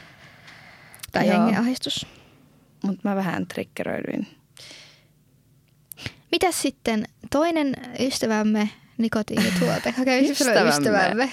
tai 1.12 1.26
Joo. 1.28 1.37
hengenahdistus. 1.38 2.06
mut 2.84 3.04
mä 3.04 3.16
vähän 3.16 3.46
triggeröidyin. 3.46 4.26
Mitäs 6.32 6.62
sitten 6.62 7.04
toinen 7.30 7.74
ystävämme, 8.00 8.68
nikotiinituote? 8.98 9.94
Okei, 10.00 10.20
okay, 10.20 10.30
Ystävämme. 10.32 10.68
ystävämme. 10.70 11.32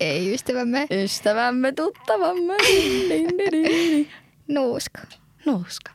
Ei 0.00 0.34
ystävämme, 0.34 0.86
Ystävämme, 0.90 1.72
tuttavamme. 1.72 2.54
Din, 2.66 3.08
din, 3.08 3.28
din, 3.38 3.64
din. 3.64 3.85
Nuuska. 4.56 5.02
Nuuska. 5.46 5.92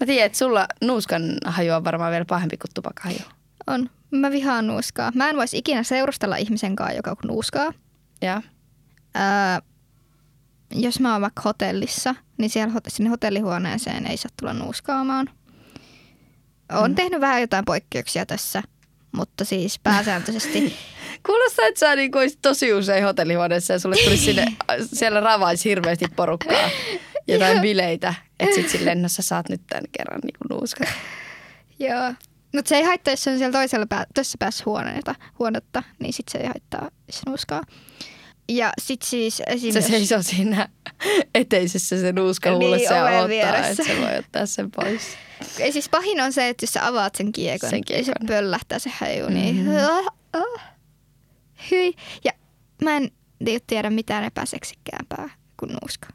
Mä 0.00 0.06
tiedän, 0.06 0.26
että 0.26 0.38
sulla 0.38 0.66
nuuskan 0.80 1.22
haju 1.44 1.72
on 1.72 1.84
varmaan 1.84 2.12
vielä 2.12 2.24
pahempi 2.24 2.56
kuin 2.56 2.70
tupakkahaju. 2.74 3.18
On. 3.66 3.90
Mä 4.10 4.30
vihaan 4.30 4.66
nuuskaa. 4.66 5.12
Mä 5.14 5.30
en 5.30 5.36
voisi 5.36 5.58
ikinä 5.58 5.82
seurustella 5.82 6.36
ihmisen 6.36 6.76
kanssa, 6.76 6.96
joka 6.96 7.16
nuuskaa. 7.24 7.72
Ja. 8.22 8.42
Öö, 9.16 9.22
jos 10.74 11.00
mä 11.00 11.12
oon 11.12 11.22
vaikka 11.22 11.42
hotellissa, 11.44 12.14
niin 12.38 12.50
siellä 12.50 12.80
sinne 12.88 13.10
hotellihuoneeseen 13.10 14.06
ei 14.06 14.16
saa 14.16 14.30
tulla 14.40 14.52
nuuskaamaan. 14.52 15.30
Olen 16.72 16.90
mm. 16.90 16.94
tehnyt 16.94 17.20
vähän 17.20 17.40
jotain 17.40 17.64
poikkeuksia 17.64 18.26
tässä, 18.26 18.62
mutta 19.12 19.44
siis 19.44 19.78
pääsääntöisesti 19.78 20.76
Kuulostaa, 21.26 21.66
että 21.66 21.80
sä 21.80 21.96
niin 21.96 22.16
olisit 22.16 22.38
tosi 22.42 22.72
usein 22.74 23.04
hotellihuoneessa 23.04 23.72
ja 23.72 23.78
sulle 23.78 23.96
tulisi 24.04 24.24
sinne, 24.24 24.44
siellä 24.98 25.20
ravaisi 25.20 25.68
hirveästi 25.68 26.04
porukkaa 26.16 26.70
jotain 27.28 27.60
bileitä. 27.60 28.14
Että 28.40 28.54
sit 28.54 28.68
sille 28.68 28.84
lennossa 28.90 29.22
saat 29.22 29.48
nyt 29.48 29.60
tämän 29.68 29.84
kerran 29.98 30.20
niin 30.24 30.34
nuuskat. 30.58 30.88
Joo. 31.78 32.12
Mutta 32.54 32.68
se 32.68 32.76
ei 32.76 32.82
haittaa, 32.82 33.12
jos 33.12 33.24
se 33.24 33.30
on 33.30 33.38
siellä 33.38 33.52
toisella 33.52 33.86
pää, 33.86 34.06
toisessa 34.14 34.36
päässä 34.38 34.62
huoneita, 34.66 35.14
huonetta, 35.38 35.82
niin 35.98 36.12
sit 36.12 36.28
se 36.28 36.38
ei 36.38 36.46
haittaa, 36.46 36.90
jos 37.06 37.16
se 37.16 37.22
nuuskaa. 37.26 37.62
Ja 38.48 38.72
sit 38.80 39.02
siis 39.02 39.42
esimerkiksi... 39.46 39.82
Se 39.82 39.88
seisoo 39.88 40.22
siinä 40.22 40.68
eteisessä 41.34 42.00
se 42.00 42.12
nuuska 42.12 42.50
Niin, 42.50 42.58
huulessa 42.58 42.94
ja 42.94 43.02
oven 43.02 43.12
odottaa, 43.14 43.28
vieressä. 43.28 43.68
että 43.70 43.84
se 43.84 44.00
voi 44.00 44.18
ottaa 44.18 44.46
sen 44.46 44.70
pois. 44.70 45.02
Ei 45.58 45.72
siis 45.72 45.88
pahin 45.88 46.20
on 46.20 46.32
se, 46.32 46.48
että 46.48 46.64
jos 46.64 46.72
sä 46.72 46.86
avaat 46.86 47.14
sen 47.14 47.32
kiekon, 47.32 47.70
Sen 47.70 47.78
se 47.78 47.84
kiekon. 47.94 48.26
pöllähtää 48.26 48.78
se 48.78 48.90
haju, 49.00 49.28
niin 49.28 49.56
Mhm. 49.56 49.68
mm-hmm. 49.68 50.60
Hyi. 51.70 51.94
Ja 52.24 52.32
mä 52.84 52.96
en 52.96 53.10
tiedä 53.66 53.90
mitään 53.90 54.24
epäseksikkäämpää 54.24 55.28
kuin 55.56 55.72
nuuska. 55.82 56.08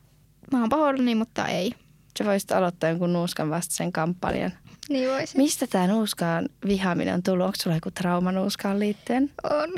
Mä 0.52 0.60
oon 0.60 0.70
pahoillani, 0.70 1.16
mutta 1.16 1.48
ei. 1.48 1.72
Sä 2.20 2.26
voisit 2.26 2.52
aloittaa 2.52 2.90
jonkun 2.90 3.14
nuuskan 3.14 3.50
vastaisen 3.50 3.92
kampanjan. 3.92 4.52
Niin 4.90 5.10
voisin. 5.10 5.42
Mistä 5.42 5.68
tämä 5.68 5.88
nuuskaan 5.88 6.50
vihaaminen 6.68 7.14
on 7.14 7.24
tullut? 7.24 7.46
Onko 7.46 7.56
sulla 7.64 7.76
joku 7.76 7.92
trauma 7.92 8.32
nuuskaan 8.32 8.80
liittyen? 8.80 9.32
On. 9.44 9.70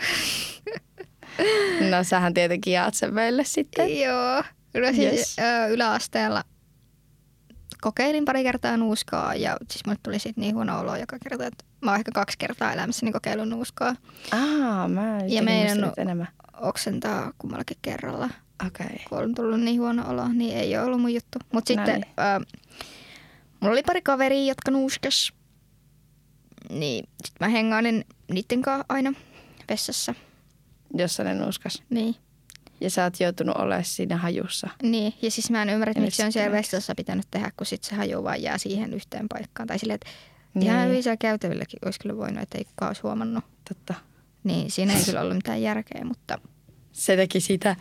No 1.90 2.04
sähän 2.04 2.34
tietenkin 2.34 2.74
jaat 2.74 2.94
sen 2.94 3.14
meille 3.14 3.44
sitten. 3.44 4.00
Joo. 4.02 4.44
No 4.74 4.94
siis 4.96 5.12
Yes. 5.12 5.36
yläasteella 5.70 6.44
kokeilin 7.82 8.26
pari 8.26 8.44
kertaa 8.44 8.78
nuuskaa 8.78 9.36
ja 9.36 9.58
siis 9.72 9.86
mulle 9.86 10.00
tuli 10.04 10.20
sit 10.20 10.38
niin 10.38 10.56
huono 10.56 10.80
olo 10.80 10.96
joka 10.96 11.18
kerta, 11.24 11.46
että 11.46 11.66
mä 11.82 11.92
oon 11.92 12.00
ehkä 12.00 12.12
kaksi 12.12 12.38
kertaa 12.38 12.74
elämässäni 12.74 13.12
kokeillut 13.12 13.50
nuuskaa. 13.50 13.96
Aa, 14.32 14.88
mä 14.88 15.20
Ja 15.28 15.44
meidän 15.44 15.92
enemmän. 15.98 16.28
Oksentaa 16.62 17.34
kummallakin 17.38 17.78
kerralla. 17.82 18.30
Okei. 18.68 18.86
Okay. 18.86 18.98
kun 19.10 19.18
on 19.18 19.36
tullut 19.36 19.62
niin 19.62 19.82
huono 19.82 20.10
olo, 20.10 20.28
niin 20.28 20.58
ei 20.58 20.78
ole 20.78 20.86
ollut 20.86 21.02
mun 21.02 21.14
juttu. 21.14 21.40
Mutta 21.54 21.68
sitten 21.68 22.02
niin. 22.02 22.14
ää, 22.18 22.42
mulla 23.60 23.74
oli 23.74 23.84
pari 23.84 24.02
kaveria, 24.02 24.48
jotka 24.48 24.72
nuuskas. 24.72 25.34
Niin 26.70 27.10
sit 27.26 27.36
mä 27.40 27.48
hengailin 27.48 28.06
niitten 28.32 28.62
kanssa 28.62 28.86
aina 28.90 29.14
vessassa. 29.70 30.16
Jossa 30.94 31.24
ne 31.24 31.34
nuuskas. 31.34 31.84
Niin. 31.90 32.16
Ja 32.82 32.90
sä 32.90 33.04
oot 33.04 33.20
joutunut 33.20 33.56
olemaan 33.58 33.84
siinä 33.86 34.18
hajussa. 34.18 34.70
niin. 34.84 35.14
Ja 35.22 35.32
siis 35.32 35.52
mä 35.52 35.62
en 35.62 35.70
ymmärrä, 35.70 35.92
että 35.92 36.02
miksi 36.02 36.18
se 36.18 36.26
on 36.26 36.32
siellä 36.32 36.52
vessassa 36.58 36.96
pitänyt 36.96 37.26
tehdä, 37.32 37.52
kun 37.58 37.66
sit 37.66 37.84
se 37.84 37.96
haju 37.96 38.24
vaan 38.24 38.42
jää 38.42 38.58
siihen 38.58 38.94
yhteen 38.94 39.26
paikkaan. 39.30 39.68
Tai 39.68 39.80
silleen, 39.80 39.96
että 39.96 40.08
Niin. 40.54 40.64
ihan 40.72 40.88
hyvin 40.88 41.04
siellä 41.04 41.18
käytävilläkin 41.18 41.80
olisi 41.86 42.00
kyllä 42.00 42.18
voinut, 42.18 42.44
että 42.44 42.58
ei 42.58 42.66
kukaan 42.66 42.90
olisi 42.90 43.02
huomannut. 43.02 43.44
Totta. 43.70 43.94
Niin 44.44 44.72
siinä 44.72 44.94
ei 44.94 45.04
kyllä 45.06 45.22
ollut 45.22 45.36
mitään 45.36 45.62
järkeä, 45.62 46.06
mutta 46.06 46.38
Se 46.92 47.16
teki 47.16 47.40
sitä 47.40 47.76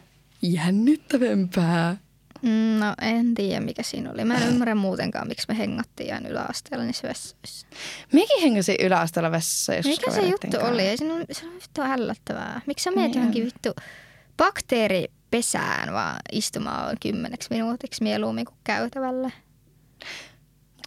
jännittävämpää. 0.79 1.97
mm, 2.43 2.79
no 2.79 2.95
en 3.03 3.35
tiedä 3.35 3.61
mikä 3.61 3.83
siinä 3.83 4.11
oli. 4.13 4.25
Mä 4.25 4.37
en 4.37 4.49
ymmärrä 4.49 4.75
muutenkaan, 4.75 5.29
miksi 5.29 5.47
me 5.49 5.59
hengattiin 5.59 6.09
ihan 6.09 6.27
yläasteella 6.27 6.85
niissä 6.85 7.09
vessoissa. 7.09 7.67
Mekin 8.13 8.43
hengasin 8.43 8.77
yläasteella 8.81 9.31
vessassa 9.31 9.75
joskus 9.75 9.97
Mikä 9.99 10.11
se 10.11 10.21
juttu 10.29 10.47
kanssa. 10.51 10.69
oli? 10.73 10.83
Ei 10.83 10.97
se, 10.97 11.13
on, 11.13 11.25
se 11.33 11.47
on 11.47 11.55
vittu 11.55 11.81
ällättävää. 11.83 12.61
Miksi 12.67 12.83
sä 12.85 12.91
meet 12.91 13.07
Niin 13.11 13.15
johonkin 13.19 13.43
on. 13.43 13.47
vittu 13.47 13.75
bakteeripesään 14.39 15.93
vaan 15.93 16.17
istumaan 16.33 16.97
kymmeneksi 17.03 17.49
minuutiksi 17.51 18.03
mieluummin 18.03 18.45
kuin 18.45 18.59
käytävällä? 18.65 19.31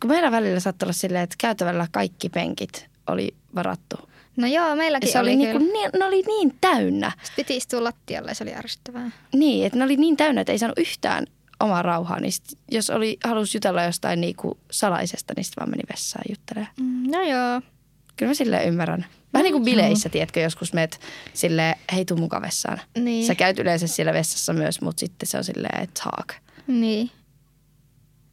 Kun 0.01 0.09
meillä 0.09 0.31
välillä 0.31 0.59
saattoi 0.59 0.85
olla 0.85 0.93
silleen, 0.93 1.23
että 1.23 1.35
käytävällä 1.39 1.87
kaikki 1.91 2.29
penkit 2.29 2.89
oli 3.07 3.35
varattu. 3.55 3.95
No 4.37 4.47
joo, 4.47 4.69
Ja 4.69 4.75
meilläkin 4.75 5.11
se 5.11 5.19
oli, 5.19 5.29
oli, 5.29 5.37
niinku, 5.37 5.57
niin, 5.57 5.89
ne 5.99 6.05
oli 6.05 6.21
niin 6.21 6.57
täynnä. 6.61 7.11
Sitten 7.11 7.35
piti 7.35 7.57
istua 7.57 7.83
lattialle 7.83 8.31
ja 8.31 8.35
se 8.35 8.43
oli 8.43 8.55
ärsyttävää. 8.55 9.11
Niin, 9.33 9.65
että 9.65 9.79
ne 9.79 9.85
oli 9.85 9.95
niin 9.95 10.17
täynnä, 10.17 10.41
että 10.41 10.51
ei 10.51 10.57
saanut 10.57 10.79
yhtään 10.79 11.25
omaa 11.59 11.81
rauhaa. 11.81 12.19
Niin 12.19 12.31
sit, 12.31 12.57
jos 12.71 12.89
oli, 12.89 13.17
halusi 13.23 13.57
jutella 13.57 13.83
jostain 13.83 14.21
niinku 14.21 14.57
salaisesta, 14.71 15.33
niin 15.37 15.43
sitten 15.43 15.61
vaan 15.61 15.69
meni 15.69 15.83
vessaan 15.91 16.25
juttelemaan. 16.29 16.73
Mm, 16.79 17.11
no 17.11 17.21
joo. 17.21 17.61
Kyllä 18.17 18.29
mä 18.29 18.33
silleen 18.33 18.67
ymmärrän. 18.67 19.05
Vähän 19.33 19.43
niin 19.43 19.53
kuin 19.53 19.63
bileissä, 19.65 20.09
tiedätkö, 20.09 20.39
joskus 20.39 20.73
meet 20.73 20.99
silleen, 21.33 21.75
hei 21.93 22.05
tuu 22.05 22.17
mukaan 22.17 22.41
vessaan. 22.43 22.79
Niin. 22.97 23.27
Sä 23.27 23.35
käyt 23.35 23.59
yleensä 23.59 23.87
siellä 23.87 24.13
vessassa 24.13 24.53
myös, 24.53 24.81
mutta 24.81 24.99
sitten 24.99 25.27
se 25.27 25.37
on 25.37 25.43
silleen, 25.43 25.83
että 25.83 26.01
talk. 26.03 26.33
Niin. 26.67 27.11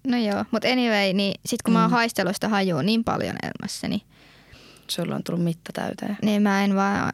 No 0.06 0.16
joo, 0.18 0.44
mutta 0.50 0.68
anyway, 0.68 1.12
niin 1.12 1.40
sit 1.46 1.62
kun 1.62 1.72
mä 1.74 1.82
oon 1.82 1.90
haistellut 1.90 2.36
sitä 2.36 2.48
hajua 2.48 2.82
niin 2.82 3.04
paljon 3.04 3.36
elämässäni, 3.42 4.02
Sulla 4.88 5.14
on 5.14 5.22
tullut 5.24 5.44
mitta 5.44 5.72
täyteen. 5.72 6.16
niin 6.22 6.42
mä 6.42 6.64
en 6.64 6.74
vaan, 6.74 7.10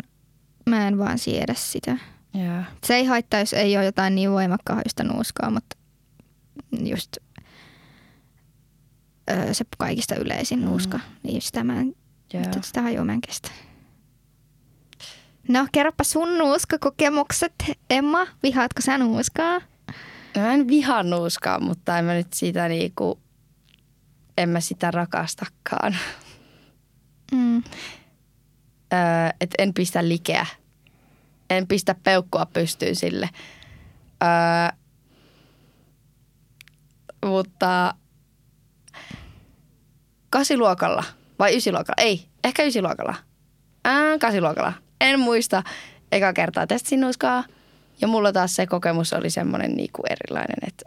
mä 0.71 0.89
en 0.89 0.99
vaan 0.99 1.19
siedä 1.19 1.55
sitä. 1.57 1.97
Joo. 2.35 2.63
Se 2.87 2.95
ei 2.95 3.05
haittaa, 3.05 3.41
jos 3.41 3.53
ei 3.53 3.77
ole 3.77 3.85
jotain 3.85 4.15
niin 4.15 4.31
voimakkaan 4.31 4.77
hajusta 4.77 5.05
nuuskaa, 5.05 5.51
mutta 5.51 5.77
just 6.85 7.17
öö, 9.31 9.55
se 9.55 9.65
kaikista 9.79 10.15
yleisin 10.15 10.59
Mm. 10.59 10.65
nuuska, 10.65 11.01
niin 11.23 11.43
sitä 11.43 11.65
mä 11.65 11.81
en, 11.81 11.95
mutta 12.35 12.63
sitä 12.63 12.83
hajua 12.83 13.05
mä 13.05 13.13
en 13.13 13.21
kestä. 13.21 13.51
No, 15.49 15.67
kerropa 15.73 16.05
sun 16.05 16.39
nuuskakokemukset, 16.39 17.55
Emma. 17.91 18.27
Vihaatko 18.43 18.81
sä 18.83 18.99
nuuskaa? 18.99 19.61
Mä 20.37 20.53
en 20.53 20.69
vihaa 20.69 21.03
nuuskaa, 21.03 21.61
mutta 21.61 21.99
en 21.99 22.05
mä 22.05 22.15
nyt 22.15 22.33
siitä 22.33 22.69
niinku, 22.69 23.21
en 24.39 24.49
mä 24.49 24.61
sitä 24.61 24.91
rakastakaan. 24.91 25.97
Mm. 27.33 27.57
Öö, 28.93 29.31
et 29.41 29.51
en 29.59 29.75
pistä 29.75 30.09
likeä. 30.09 30.47
En 31.51 31.67
pistä 31.67 31.95
peukkua 32.03 32.47
pystyyn 32.47 32.97
sille. 32.97 33.31
Öö, 34.23 34.79
mutta 37.25 37.95
kasiluokalla 40.31 41.05
vai 41.39 41.57
ysiluokalla? 41.57 42.03
Ei, 42.03 42.29
ehkä 42.45 42.63
ysiluokalla. 42.63 43.15
Ää, 43.85 44.19
kasiluokalla. 44.19 44.73
En 45.05 45.21
muista 45.21 45.63
eka 46.13 46.33
kertaa 46.33 46.67
testasin 46.67 47.01
nuuskaa. 47.01 47.45
Ja 48.01 48.09
mulla 48.09 48.33
taas 48.33 48.55
se 48.57 48.67
kokemus 48.67 49.13
oli 49.13 49.31
semmoinen 49.31 49.75
niinku 49.77 50.03
erilainen, 50.11 50.57
että, 50.67 50.85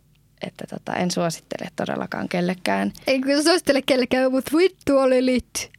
että 0.48 0.66
tota, 0.70 0.94
en 0.94 1.12
suosittele 1.12 1.70
todellakaan 1.76 2.30
kellekään. 2.30 2.92
Ei 3.08 3.20
kyllä 3.20 3.44
suosittele 3.44 3.82
kellekään, 3.82 4.32
mutta 4.32 4.58
vittu 4.58 4.98
oli 4.98 5.26
lit. 5.26 5.72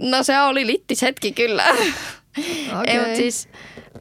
No 0.00 0.22
se 0.22 0.40
oli 0.40 0.66
littis 0.66 1.02
hetki 1.02 1.32
kyllä. 1.32 1.64
Ei, 2.86 2.98
mutta 2.98 3.16
siis 3.16 3.48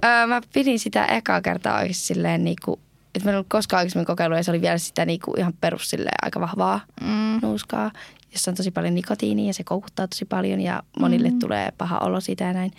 öö, 0.05 0.27
mä 0.27 0.41
pidin 0.53 0.79
sitä 0.79 1.05
ekaa 1.05 1.41
kertaa 1.41 1.77
oikeasti 1.79 2.03
silleen 2.03 2.43
niinku, 2.43 2.79
että 3.15 3.27
mä 3.27 3.31
en 3.31 3.35
ollut 3.35 3.49
koskaan 3.49 3.77
aikaisemmin 3.79 4.05
kokeillut 4.05 4.37
ja 4.37 4.43
se 4.43 4.51
oli 4.51 4.61
vielä 4.61 4.77
sitä 4.77 5.05
niinku 5.05 5.33
ihan 5.37 5.53
perus 5.61 5.89
silleen 5.89 6.17
aika 6.21 6.39
vahvaa 6.39 6.79
Mm. 7.01 7.39
nuuskaa, 7.41 7.91
jossa 8.31 8.51
on 8.51 8.55
tosi 8.55 8.71
paljon 8.71 8.95
nikotiinia 8.95 9.47
ja 9.47 9.53
se 9.53 9.63
koukuttaa 9.63 10.07
tosi 10.07 10.25
paljon 10.25 10.61
ja 10.61 10.83
monille 10.99 11.29
mm. 11.29 11.39
tulee 11.39 11.71
paha 11.77 11.97
olo 11.99 12.19
siitä 12.21 12.43
ja 12.43 12.53
näin. 12.53 12.71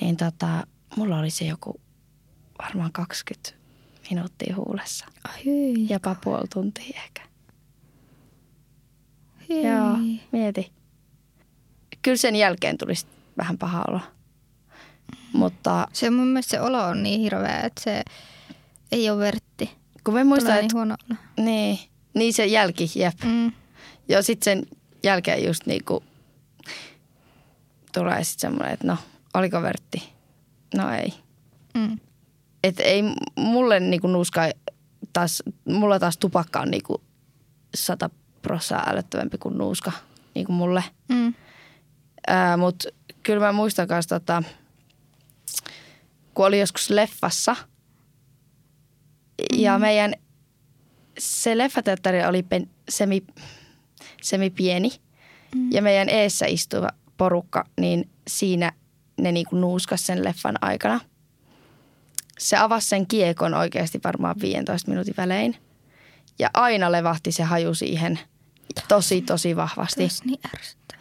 Niin 0.00 0.16
tota, 0.16 0.66
mulla 0.96 1.18
oli 1.18 1.30
se 1.30 1.44
joku 1.44 1.80
varmaan 2.62 2.92
20 2.92 3.50
minuuttia 4.10 4.56
huulessa. 4.56 5.06
Ai 5.24 5.44
hyi. 5.44 5.88
Jopa 5.90 6.16
puoli 6.24 6.48
tuntia 6.54 7.00
ehkä. 7.04 7.22
hyi. 9.48 9.62
Joo, 9.66 9.96
mieti. 10.32 10.72
Kyllä 12.02 12.16
sen 12.16 12.36
jälkeen 12.36 12.78
tulisi 12.78 13.06
vähän 13.38 13.58
paha 13.58 13.84
olo. 13.88 14.00
Mutta 15.32 15.88
Se 15.92 16.10
mun 16.10 16.26
mielestä 16.28 16.50
se 16.50 16.60
olo 16.60 16.82
on 16.84 17.02
niin 17.02 17.20
hirveä, 17.20 17.60
että 17.60 17.80
se 17.82 18.02
ei 18.92 19.10
ole 19.10 19.18
vertti. 19.18 19.70
kun 20.04 20.14
me 20.14 20.24
muistan, 20.24 20.46
Tulee 20.52 20.60
että 20.64 20.74
niin 20.74 20.76
huono 20.76 20.96
olo. 21.10 21.18
niin, 21.46 21.78
niin 22.14 22.32
se 22.32 22.46
jälki, 22.46 22.90
jep. 22.94 23.24
Mm. 23.24 23.52
Ja 24.08 24.22
sitten 24.22 24.44
sen 24.44 24.78
jälkeen 25.02 25.44
just 25.44 25.66
niinku 25.66 26.02
tulee 27.94 28.24
sitten 28.24 28.40
semmoinen, 28.50 28.74
että 28.74 28.86
no, 28.86 28.96
oliko 29.38 29.62
vertti? 29.62 30.12
No 30.74 30.90
ei. 30.90 31.14
Mm. 31.74 31.98
Et 32.64 32.80
ei 32.80 33.02
mulle 33.36 33.80
niinku 33.80 34.06
nuuska, 34.06 34.50
taas, 35.12 35.42
mulla 35.64 35.98
taas 35.98 36.18
tupakka 36.18 36.60
on 36.60 36.70
niinku 36.70 37.02
sata 37.74 38.10
prossaa 38.42 38.90
älyttävämpi 38.90 39.38
kuin 39.38 39.58
nuuska, 39.58 39.92
niinku 40.34 40.52
mulle. 40.52 40.84
Mm. 41.08 41.34
Mutta 42.58 42.88
kyllä 43.22 43.46
mä 43.46 43.52
muistan 43.52 43.86
myös, 43.90 44.06
tota, 44.06 44.42
kun 46.34 46.46
oli 46.46 46.60
joskus 46.60 46.90
leffassa 46.90 47.56
ja 49.52 49.78
meidän 49.78 50.14
se 51.18 51.58
leffateatteri 51.58 52.24
oli 52.24 52.42
pen, 52.42 52.70
semi, 52.88 53.26
semi 54.22 54.50
pieni 54.50 54.90
Mm. 55.54 55.72
ja 55.72 55.82
meidän 55.82 56.08
eessä 56.08 56.46
istuva 56.46 56.88
porukka, 57.16 57.64
niin 57.80 58.10
siinä 58.28 58.72
ne 59.20 59.32
niinku 59.32 59.56
nuuskas 59.56 60.06
sen 60.06 60.24
leffan 60.24 60.58
aikana. 60.60 61.00
Se 62.38 62.56
avasi 62.56 62.88
sen 62.88 63.06
kiekon 63.06 63.54
oikeasti 63.54 64.00
varmaan 64.04 64.36
15 64.40 64.90
minuutin 64.90 65.14
välein 65.16 65.56
ja 66.38 66.50
aina 66.54 66.92
levahti 66.92 67.32
se 67.32 67.42
haju 67.42 67.74
siihen 67.74 68.18
tosi, 68.88 69.22
tosi 69.22 69.56
vahvasti. 69.56 70.08
Niin. 70.24 70.40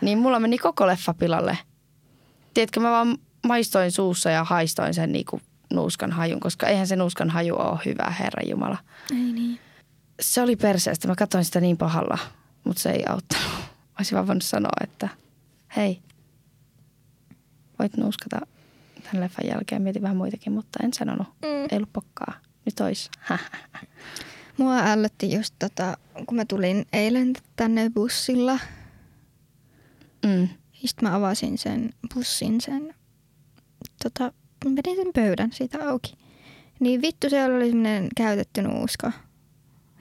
Niin 0.01 0.17
mulla 0.17 0.39
meni 0.39 0.57
koko 0.57 0.87
leffa 0.87 1.13
pilalle. 1.13 1.57
Tiedätkö, 2.53 2.79
mä 2.79 2.91
vaan 2.91 3.17
maistoin 3.47 3.91
suussa 3.91 4.29
ja 4.29 4.43
haistoin 4.43 4.93
sen 4.93 5.11
niinku 5.11 5.41
nuuskan 5.73 6.11
hajun, 6.11 6.39
koska 6.39 6.67
eihän 6.67 6.87
se 6.87 6.95
nuuskan 6.95 7.29
haju 7.29 7.55
ole 7.55 7.79
hyvä, 7.85 8.13
Herra 8.19 8.41
Jumala. 8.49 8.77
Ei 9.11 9.17
niin. 9.17 9.59
Se 10.21 10.41
oli 10.41 10.55
perseestä. 10.55 11.07
Mä 11.07 11.15
katsoin 11.15 11.45
sitä 11.45 11.61
niin 11.61 11.77
pahalla, 11.77 12.17
mutta 12.63 12.81
se 12.81 12.89
ei 12.89 13.03
auttanut. 13.09 13.51
Olisin 13.99 14.15
vaan 14.15 14.27
voinut 14.27 14.43
sanoa, 14.43 14.71
että 14.83 15.09
hei, 15.75 16.01
voit 17.79 17.97
nuuskata 17.97 18.39
tämän 19.03 19.23
leffan 19.23 19.47
jälkeen. 19.47 19.81
Mietin 19.81 20.01
vähän 20.01 20.17
muitakin, 20.17 20.53
mutta 20.53 20.79
en 20.83 20.93
sanonut. 20.93 21.27
Mm. 21.27 21.47
Ei 21.71 21.77
ollut 21.77 21.93
pokkaa. 21.93 22.33
Nyt 22.65 22.79
ois. 22.79 23.09
Mua 24.57 24.77
ällötti 24.77 25.35
just 25.35 25.55
tota, 25.59 25.97
kun 26.25 26.35
mä 26.35 26.45
tulin 26.45 26.85
eilen 26.93 27.33
tänne 27.55 27.89
bussilla. 27.89 28.59
mm. 30.25 30.47
Sitten 30.73 31.09
mä 31.09 31.15
avasin 31.15 31.57
sen 31.57 31.89
bussin, 32.13 32.61
sen, 32.61 32.93
tota, 34.03 34.33
vedin 34.75 34.95
sen 34.95 35.13
pöydän 35.15 35.51
siitä 35.51 35.89
auki. 35.89 36.13
Niin 36.79 37.01
vittu 37.01 37.29
siellä 37.29 37.55
oli 37.57 37.67
semmoinen 37.67 38.07
käytetty 38.17 38.61
nuuska 38.61 39.11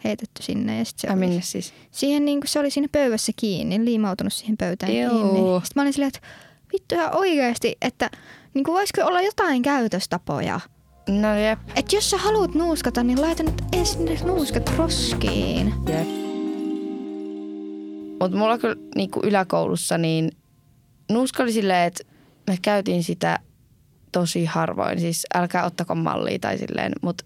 heitetty 0.04 0.42
sinne. 0.42 0.78
Ja 0.78 0.84
sit 0.84 0.98
se 0.98 1.08
Ai 1.08 1.12
oli, 1.14 1.20
minne 1.26 1.42
siis? 1.42 1.74
siihen 1.90 2.24
niin 2.24 2.40
kuin 2.40 2.48
se 2.48 2.58
oli 2.58 2.70
siinä 2.70 2.88
pöydässä 2.92 3.32
kiinni, 3.36 3.84
liimautunut 3.84 4.32
siihen 4.32 4.56
pöytään 4.56 4.96
Joo. 4.96 5.10
kiinni. 5.10 5.40
Sitten 5.40 5.72
mä 5.76 5.82
olin 5.82 5.92
silleen, 5.92 6.12
että 6.14 6.28
vittu 6.74 6.94
ihan 6.94 7.16
oikeasti, 7.16 7.76
että 7.82 8.10
niin 8.54 8.64
kuin 8.64 8.74
voisiko 8.74 9.02
olla 9.02 9.20
jotain 9.20 9.62
käytöstapoja. 9.62 10.60
No 11.08 11.34
jep. 11.34 11.58
Että 11.76 11.96
jos 11.96 12.10
sä 12.10 12.18
haluat 12.18 12.54
nuuskata, 12.54 13.02
niin 13.02 13.20
laita 13.20 13.42
nyt 13.42 13.62
ensin 13.72 14.26
nuuskat 14.26 14.72
roskiin. 14.76 15.74
Jep. 15.88 16.08
Mutta 18.20 18.36
mulla 18.38 18.58
kyllä 18.58 18.76
niinku 18.94 19.20
yläkoulussa 19.24 19.98
niin 19.98 20.30
nuuska 21.10 21.42
oli 21.42 21.52
silleen, 21.52 21.86
että 21.86 22.04
me 22.46 22.58
käytiin 22.62 23.04
sitä 23.04 23.38
tosi 24.12 24.44
harvoin. 24.44 25.00
Siis 25.00 25.26
älkää 25.34 25.64
ottako 25.64 25.94
mallia 25.94 26.38
tai 26.38 26.58
silleen. 26.58 26.92
Mutta 27.02 27.24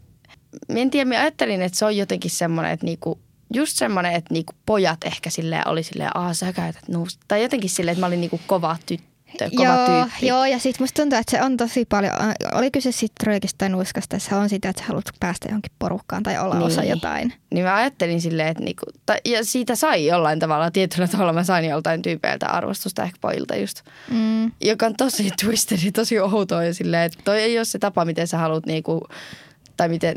en 0.68 0.90
tiedä, 0.90 1.08
mä 1.08 1.20
ajattelin, 1.20 1.62
että 1.62 1.78
se 1.78 1.84
on 1.84 1.96
jotenkin 1.96 2.30
semmoinen, 2.30 2.72
että 2.72 2.86
niinku, 2.86 3.18
just 3.54 3.76
semmoinen, 3.76 4.12
että 4.12 4.34
niinku 4.34 4.52
pojat 4.66 5.04
ehkä 5.04 5.30
silleen 5.30 5.68
oli 5.68 5.82
silleen, 5.82 6.16
aa 6.16 6.34
sä 6.34 6.52
käytät 6.52 6.88
nuuska. 6.88 7.24
Tai 7.28 7.42
jotenkin 7.42 7.70
silleen, 7.70 7.92
että 7.92 8.00
mä 8.00 8.06
olin 8.06 8.20
niinku 8.20 8.40
kova 8.46 8.76
tyttö, 8.86 9.08
kova 9.56 9.68
joo, 9.68 9.86
tyyppi. 9.86 10.26
joo, 10.26 10.44
ja 10.44 10.58
sitten 10.58 10.82
musta 10.82 11.02
tuntuu, 11.02 11.18
että 11.18 11.30
se 11.30 11.42
on 11.42 11.56
tosi 11.56 11.84
paljon, 11.84 12.12
oli 12.54 12.70
kyse 12.70 12.92
sitten 12.92 13.26
röökistä 13.26 13.58
tai 13.58 13.68
nuuskasta, 13.68 14.18
se 14.18 14.34
on 14.34 14.48
sitä, 14.48 14.68
että 14.68 14.82
sä 14.82 14.88
haluat 14.88 15.04
päästä 15.20 15.48
johonkin 15.48 15.72
porukkaan 15.78 16.22
tai 16.22 16.38
olla 16.38 16.54
Niin. 16.54 16.66
osa 16.66 16.84
jotain. 16.84 17.32
Niin 17.50 17.64
mä 17.64 17.74
ajattelin 17.74 18.20
silleen, 18.20 18.48
että 18.48 18.64
niinku, 18.64 18.84
tai, 19.06 19.18
ja 19.24 19.44
siitä 19.44 19.74
sai 19.76 20.06
jollain 20.06 20.38
tavalla, 20.38 20.70
tietyllä 20.70 21.08
tavalla 21.08 21.32
mä 21.32 21.44
sain 21.44 21.64
joltain 21.64 22.02
tyypeiltä 22.02 22.46
arvostusta, 22.46 23.02
ehkä 23.02 23.18
pojilta 23.20 23.56
just. 23.56 23.82
Mm. 24.10 24.52
joka 24.60 24.86
on 24.86 24.94
tosi 24.96 25.30
twisted 25.44 25.78
ja 25.84 25.92
tosi 25.92 26.18
outoa 26.20 26.64
ja 26.64 26.74
silleen, 26.74 27.02
että 27.02 27.18
toi 27.24 27.40
ei 27.40 27.58
ole 27.58 27.64
se 27.64 27.78
tapa, 27.78 28.04
miten 28.04 28.26
sä 28.28 28.38
haluat 28.38 28.66
niinku, 28.66 29.06
tai 29.76 29.88
miten 29.88 30.16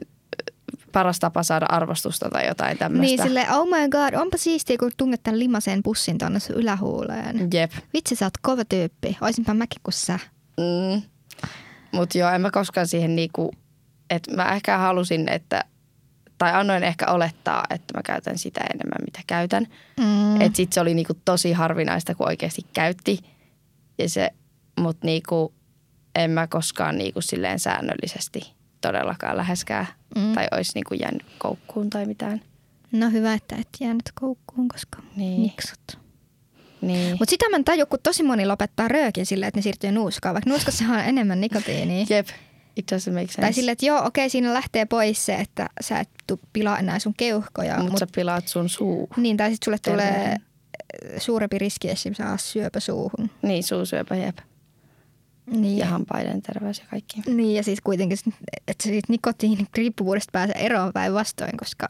paras 0.92 1.20
tapa 1.20 1.44
saada 1.44 1.66
arvostusta 1.70 2.30
tai 2.30 2.48
jotain 2.48 2.78
tämmöistä. 2.78 3.02
Niin 3.02 3.24
silleen, 3.24 3.52
oh 3.52 3.68
my 3.68 3.90
god, 3.90 4.14
onpa 4.14 4.38
siistiä, 4.38 4.78
kun 4.78 4.92
tunget 4.98 5.24
tämän 5.24 5.40
limaseen 5.40 5.84
bussin 5.84 6.18
tonne 6.18 6.40
sun 6.40 6.56
ylähuuleen. 6.56 7.50
Jep. 7.54 7.72
Vitsi, 7.94 8.16
sä 8.16 8.26
oot 8.26 8.38
kova 8.42 8.66
tyyppi. 8.66 9.18
Oisinpä 9.22 9.54
mäkin 9.54 9.82
kuin 9.84 9.94
sä. 9.94 10.20
Mm. 10.58 11.02
Mutta 11.92 12.18
joo, 12.18 12.30
en 12.30 12.42
mä 12.42 12.52
koskaan 12.52 12.88
siihen 12.88 13.16
niinku, 13.16 13.52
että 14.10 14.36
mä 14.36 14.56
ehkä 14.56 14.78
halusin, 14.78 15.30
että, 15.30 15.64
tai 16.38 16.54
annoin 16.54 16.84
ehkä 16.84 17.12
olettaa, 17.12 17.66
että 17.70 17.98
mä 17.98 18.02
käytän 18.04 18.38
sitä 18.38 18.62
enemmän, 18.74 19.06
mitä 19.06 19.20
käytän. 19.28 19.68
Mm. 20.00 20.42
Että 20.42 20.58
sit 20.58 20.74
se 20.74 20.82
oli 20.82 20.94
niinku 20.94 21.14
tosi 21.26 21.52
harvinaista, 21.52 22.16
kun 22.16 22.28
oikeasti 22.28 22.62
käytti. 22.74 23.20
Ja 23.98 24.10
se, 24.10 24.30
mut 24.80 24.98
niinku, 25.04 25.54
en 26.16 26.32
mä 26.32 26.48
koskaan 26.48 26.98
niinku 26.98 27.22
silleen 27.22 27.60
säännöllisesti 27.60 28.61
todellakaan 28.82 29.38
läheskään. 29.38 29.88
Mm. 30.16 30.34
Tai 30.34 30.48
olisi 30.52 30.72
niinku 30.76 30.94
jäänyt 30.94 31.26
koukkuun 31.38 31.90
tai 31.90 32.06
mitään. 32.06 32.42
No 32.92 33.10
hyvä, 33.10 33.34
että 33.34 33.56
et 33.56 33.68
jäänyt 33.80 34.02
koukkuun, 34.20 34.68
koska 34.68 35.02
Niin. 35.16 35.42
niksut. 35.42 35.98
Niin. 36.82 37.12
Mutta 37.20 37.30
sitä 37.30 37.50
mä 37.50 37.56
en 37.56 37.64
taju, 37.64 37.86
kun 37.86 38.00
tosi 38.04 38.24
moni 38.24 38.46
lopettaa 38.46 38.88
röökin 38.88 39.26
silleen, 39.26 39.48
että 39.48 39.58
ne 39.58 39.62
siirtyy 39.62 39.92
nuuskaan, 39.92 40.34
vaikka 40.34 40.50
nuuskassa 40.50 40.84
on 40.86 41.00
enemmän 41.00 41.42
nikotiinia. 41.42 42.06
Jep, 42.10 42.28
it 42.76 42.92
doesn't 42.92 43.12
make 43.14 43.26
sense. 43.28 43.42
Tai 43.42 43.54
silleen, 43.54 43.72
että 43.74 43.86
joo, 43.86 44.06
okei, 44.06 44.30
siinä 44.30 44.54
lähtee 44.54 44.86
pois 44.86 45.26
se, 45.26 45.36
että 45.36 45.70
sä 45.82 46.00
et 46.00 46.10
tu- 46.28 46.40
pilaa 46.54 46.80
enää 46.80 47.00
sun 47.00 47.14
keuhkoja. 47.18 47.76
Mutta 47.78 47.92
Mut, 47.92 48.00
sä 48.00 48.08
pilaat 48.16 48.48
sun 48.48 48.70
suu. 48.70 49.10
niin, 49.18 49.38
tai 49.38 49.50
sitten 49.52 49.66
sulle 49.66 49.78
tulee 49.96 50.12
Terveyden. 50.12 50.42
suurempi 51.22 51.58
riski 51.58 51.90
esimerkiksi 51.90 52.24
saada 52.24 52.38
syöpä 52.38 52.80
suuhun. 52.80 53.30
Niin, 53.42 53.64
suusyöpä, 53.64 54.16
jep. 54.16 54.38
Niin, 55.52 55.78
Ja 55.78 55.86
hampaiden 55.86 56.42
terveys 56.42 56.80
ja 56.80 56.86
kaikki. 56.90 57.22
niin, 57.28 57.56
ja 57.56 57.64
siis 57.64 57.82
kuitenkin, 57.82 58.18
että 58.68 58.84
siitä 58.84 59.06
nikotiinin 59.10 59.68
riippuvuudesta 59.78 60.32
pääsee 60.32 60.66
eroon 60.66 60.94
päinvastoin, 60.94 61.58
koska 61.58 61.90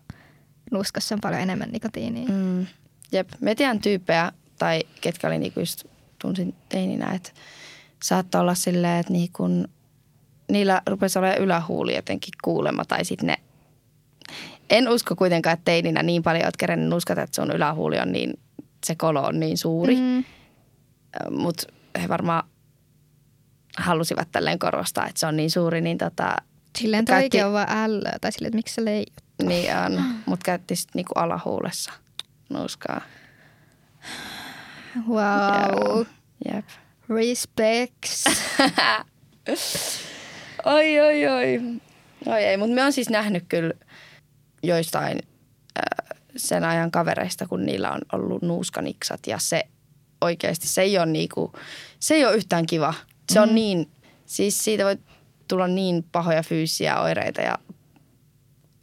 nuuskassa 0.72 1.16
on 1.16 1.22
paljon 1.22 1.42
enemmän 1.42 1.70
nikotiinia. 1.72 2.30
Mm. 2.30 2.66
Jep, 3.12 3.30
me 3.42 3.56
tiedän 3.56 3.80
tyyppejä, 3.80 4.32
tai 4.60 4.84
ketkä 5.02 5.28
oli 5.28 5.40
niinku 5.40 5.60
just 5.60 5.86
tunsin 6.22 6.56
teininä, 6.70 7.12
että 7.14 7.32
saattaa 8.04 8.42
olla 8.42 8.56
silleen, 8.56 9.00
että 9.00 9.14
niinku, 9.14 9.44
niillä 10.52 10.82
rupesi 10.86 11.20
olemaan 11.20 11.42
ylähuuli 11.42 11.96
jotenkin 11.96 12.34
kuulema, 12.44 12.86
tai 12.86 13.06
sitten 13.06 13.28
ne, 13.28 13.38
en 14.70 14.90
usko 14.90 15.16
kuitenkaan, 15.16 15.54
että 15.54 15.66
teininä 15.66 16.04
niin 16.04 16.24
paljon 16.24 16.46
oot 16.46 16.58
kerennyt 16.58 16.90
nuskata, 16.90 17.22
että 17.22 17.36
sun 17.36 17.52
ylähuuli 17.52 18.00
on 18.00 18.12
niin, 18.12 18.40
se 18.86 18.96
kolo 18.96 19.22
on 19.22 19.40
niin 19.40 19.58
suuri. 19.58 19.96
Mm. 19.96 20.24
mutta 21.30 21.64
he 22.02 22.08
varmaan 22.10 22.44
halusivat 23.78 24.28
tälleen 24.32 24.60
korostaa, 24.60 25.08
että 25.08 25.20
se 25.20 25.26
on 25.28 25.38
niin 25.38 25.52
suuri, 25.52 25.82
niin 25.82 25.98
tota, 25.98 26.36
Silleen 26.80 27.06
Käytti- 27.06 27.22
toikin 27.22 27.46
on 27.46 27.54
vaan 27.54 27.70
ällöä, 27.70 28.18
tai 28.22 28.32
silleen, 28.32 28.48
että 28.50 28.56
miksi 28.58 28.76
sä 28.76 28.86
leijut. 28.86 29.14
niin 29.44 29.78
on, 29.78 30.04
mutta 30.26 30.44
käytti 30.44 30.76
sitten 30.76 31.00
niinku 31.00 31.14
alahuulessa 31.16 31.92
nuuskaa. 32.50 33.02
Wow. 35.08 35.18
Joo. 35.18 36.06
Jep. 36.54 36.66
Respects. 37.10 38.24
Oi, 40.66 41.00
oi, 41.00 41.28
oi. 41.28 41.62
Oi 42.26 42.44
ei, 42.44 42.58
mutta 42.58 42.76
me 42.76 42.84
on 42.84 42.94
siis 42.94 43.10
nähnyt 43.10 43.44
kyllä 43.50 43.74
joistain 44.64 45.20
äh, 45.80 46.18
sen 46.38 46.64
ajan 46.64 46.92
kavereista, 46.92 47.48
kun 47.48 47.66
niillä 47.66 47.92
on 47.92 48.02
ollut 48.14 48.42
nuuskaniksat 48.42 49.20
ja 49.28 49.38
se 49.40 49.64
oikeasti, 50.22 50.68
se 50.68 50.82
ei 50.82 50.98
ole 50.98 51.06
niinku, 51.06 51.54
se 52.00 52.14
ei 52.14 52.26
ole 52.26 52.36
yhtään 52.36 52.66
kiva. 52.66 52.94
Se 53.34 53.40
on 53.40 53.50
Mm. 53.50 53.56
niin, 53.56 53.92
siis 54.26 54.64
siitä 54.64 54.86
voi 54.86 54.98
tulla 55.48 55.68
niin 55.68 56.06
pahoja 56.12 56.44
fyysisiä 56.44 57.02
oireita 57.02 57.42
ja 57.42 57.58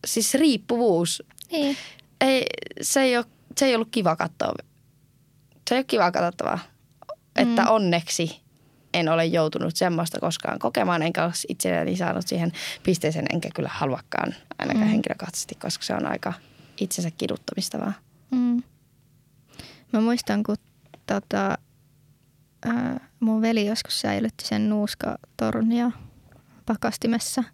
siis 0.06 0.34
riippuvuus. 0.34 1.22
niin. 1.52 1.76
Ei, 2.20 2.46
se, 2.82 3.00
ei 3.00 3.16
ole, 3.16 3.24
se 3.56 3.66
ei 3.66 3.74
ollut 3.74 3.88
kiva 3.90 4.16
katsoa. 4.16 4.52
Se 5.68 5.74
ei 5.74 5.78
ole 5.78 5.84
kiva 5.84 6.10
katsottavaa. 6.12 6.58
Että 7.36 7.62
Mm. 7.62 7.68
onneksi 7.70 8.40
en 8.94 9.08
ole 9.08 9.24
joutunut 9.26 9.76
semmoista 9.76 10.20
koskaan 10.20 10.58
kokemaan, 10.58 11.02
enkä 11.02 11.24
ole 11.24 11.32
itselleni 11.48 11.96
saanut 11.96 12.26
siihen 12.28 12.52
pisteeseen, 12.82 13.26
enkä 13.32 13.48
kyllä 13.54 13.68
haluakaan 13.72 14.34
ainakaan 14.58 14.84
Mm. 14.84 14.88
mm. 14.88 14.90
henkilökohtaisesti, 14.90 15.54
koska 15.54 15.84
se 15.84 15.94
on 15.94 16.06
aika 16.06 16.32
itsensä 16.80 17.10
kiduttamista 17.10 17.78
vaan. 17.78 17.94
Mm. 18.30 18.62
Mä 19.92 20.00
muistan, 20.00 20.42
kun 20.42 20.56
tota, 21.06 21.58
ää, 22.64 23.08
mun 23.20 23.42
veli 23.42 23.66
joskus 23.66 24.00
säilytti 24.00 24.44
sen 24.46 24.70
nuuskatornia 24.70 25.90
pakastimessa. 26.66 27.44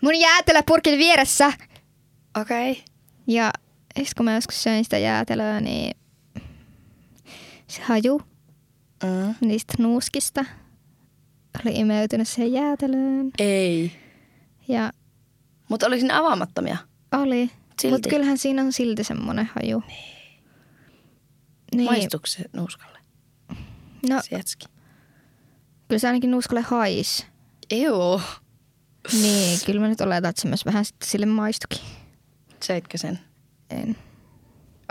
Mun 0.00 0.14
jäätelöpurkin 0.20 0.98
vieressä. 0.98 1.52
Okei. 2.40 2.70
Okay. 2.72 2.84
Ja 3.26 3.50
sit 3.96 4.14
kun 4.14 4.24
mä 4.24 4.34
joskus 4.34 4.62
söin 4.62 4.84
sitä 4.84 4.98
jäätelöä, 4.98 5.60
niin 5.60 5.96
se 7.66 7.82
haju 7.82 8.22
Mm. 9.02 9.34
niistä 9.48 9.74
nuuskista 9.78 10.44
oli 11.64 11.74
imeytynyt 11.76 12.28
siihen 12.28 12.52
jäätelöön. 12.52 13.30
Ei. 13.38 13.92
Ja 14.68 14.92
Mutta 15.68 15.86
olisin 15.86 16.10
avaamattomia. 16.10 16.76
oli. 17.12 17.50
Mutta 17.90 18.08
kyllähän 18.08 18.38
siinä 18.38 18.62
on 18.62 18.72
silti 18.72 19.04
semmoinen 19.04 19.50
haju. 19.54 19.82
Niin. 21.74 21.84
Maistuuko 21.84 22.26
se 22.26 22.44
nuuskalle? 22.52 22.91
No, 24.08 24.22
Se 24.22 24.36
jätski. 24.36 24.66
kyllä 25.88 25.98
se 25.98 26.06
ainakin 26.06 26.30
nuuskalle 26.30 26.60
hais. 26.60 27.26
Euu. 27.70 28.20
Niin, 29.12 29.58
kyllä 29.66 29.80
mä 29.80 29.88
nyt 29.88 30.00
oletan, 30.00 30.30
että 30.30 30.42
se 30.42 30.48
myös 30.48 30.66
vähän 30.66 30.84
sitten 30.84 31.08
sille 31.08 31.26
maistukin. 31.26 31.80
Söitkö 32.64 32.98
sen? 32.98 33.18
En, 33.70 33.96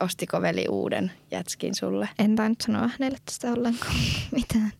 Ostiko 0.01 0.41
veli 0.41 0.65
uuden 0.69 1.11
jätskin 1.31 1.75
sulle? 1.75 2.09
en 2.19 2.35
tainnut 2.35 2.61
sanoa 2.61 2.87
hänelle 2.87 3.17
tästä 3.25 3.51
ollenkaan 3.51 3.95
mitään. 4.31 4.71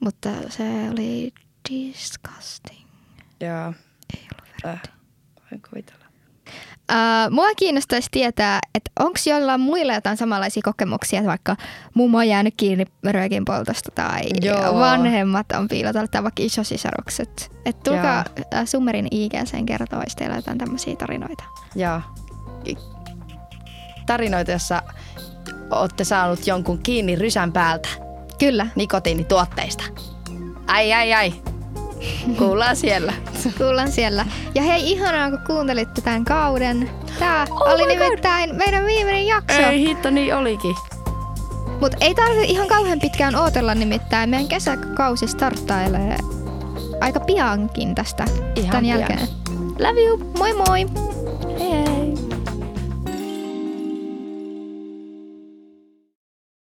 Mutta 0.00 0.28
se 0.48 0.90
oli 0.92 1.32
disgusting. 1.70 2.88
Joo. 3.40 3.74
Ei 4.16 4.28
ollut 4.32 4.64
Äh, 4.66 4.82
voin 5.50 5.62
kuvitella. 5.70 6.04
Uh, 6.92 7.30
mua 7.30 7.46
kiinnostaisi 7.56 8.08
tietää, 8.10 8.58
että 8.74 8.90
onko 9.00 9.18
jollain 9.26 9.60
muilla 9.60 9.94
jotain 9.94 10.16
samanlaisia 10.16 10.62
kokemuksia, 10.64 11.18
että 11.18 11.30
vaikka 11.30 11.56
mummo 11.94 12.18
on 12.18 12.28
jäänyt 12.28 12.54
kiinni 12.56 12.84
röökin 13.06 13.44
poltosta 13.44 13.90
tai 13.94 14.20
Joo. 14.42 14.74
vanhemmat 14.78 15.52
on 15.52 15.68
piilotellut 15.68 16.10
tai 16.10 16.22
vaikka 16.22 16.42
isosisarukset. 16.42 17.50
Että 17.64 17.90
tulkaa 17.90 18.24
uh, 18.38 18.44
Summerin 18.64 19.08
IGCen 19.10 19.66
kertoa, 19.66 20.02
jos 20.04 20.16
teillä 20.16 20.32
on 20.32 20.38
jotain 20.38 20.58
tämmöisiä 20.58 20.96
tarinoita. 20.96 21.44
Joo. 21.74 22.00
Tarinoita, 24.06 24.50
jossa 24.50 24.82
olette 25.70 26.04
saanut 26.04 26.46
jonkun 26.46 26.78
kiinni 26.78 27.16
rysän 27.16 27.52
päältä 27.52 27.88
Kyllä, 28.38 28.66
nikotiinituotteista. 28.76 29.84
Ai 30.66 30.92
ai 30.92 31.14
ai. 31.14 31.32
Kuullaan 32.38 32.76
siellä. 32.76 33.12
kuullaan 33.58 33.92
siellä. 33.92 34.26
Ja 34.54 34.62
hei, 34.62 34.90
ihanaa 34.90 35.30
kun 35.30 35.40
kuuntelitte 35.46 36.00
tämän 36.00 36.24
kauden. 36.24 36.90
Tämä 37.18 37.46
Oh 37.50 37.72
oli 37.74 37.86
my 37.86 37.96
God. 37.96 38.04
nimittäin 38.04 38.54
meidän 38.56 38.86
viimeinen 38.86 39.26
jakso. 39.26 39.58
Ei 39.62 39.80
hitto, 39.80 40.10
niin 40.10 40.34
olikin. 40.36 40.74
Mutta 41.80 41.96
ei 42.00 42.14
tarvitse 42.14 42.44
ihan 42.44 42.68
kauhean 42.68 43.00
pitkään 43.00 43.36
odotella 43.36 43.74
nimittäin. 43.74 44.30
Meidän 44.30 44.48
kesäkausi 44.48 45.26
starttailee 45.26 46.16
aika 47.00 47.20
piankin 47.20 47.94
tästä 47.94 48.24
Ihan 48.54 48.70
tämän 48.70 48.84
pian. 48.84 48.98
jälkeen. 49.00 49.28
Love 49.78 50.00
you. 50.00 50.32
Moi 50.38 50.52
moi! 50.52 50.86
Hei 51.58 51.70
hei. 51.70 52.07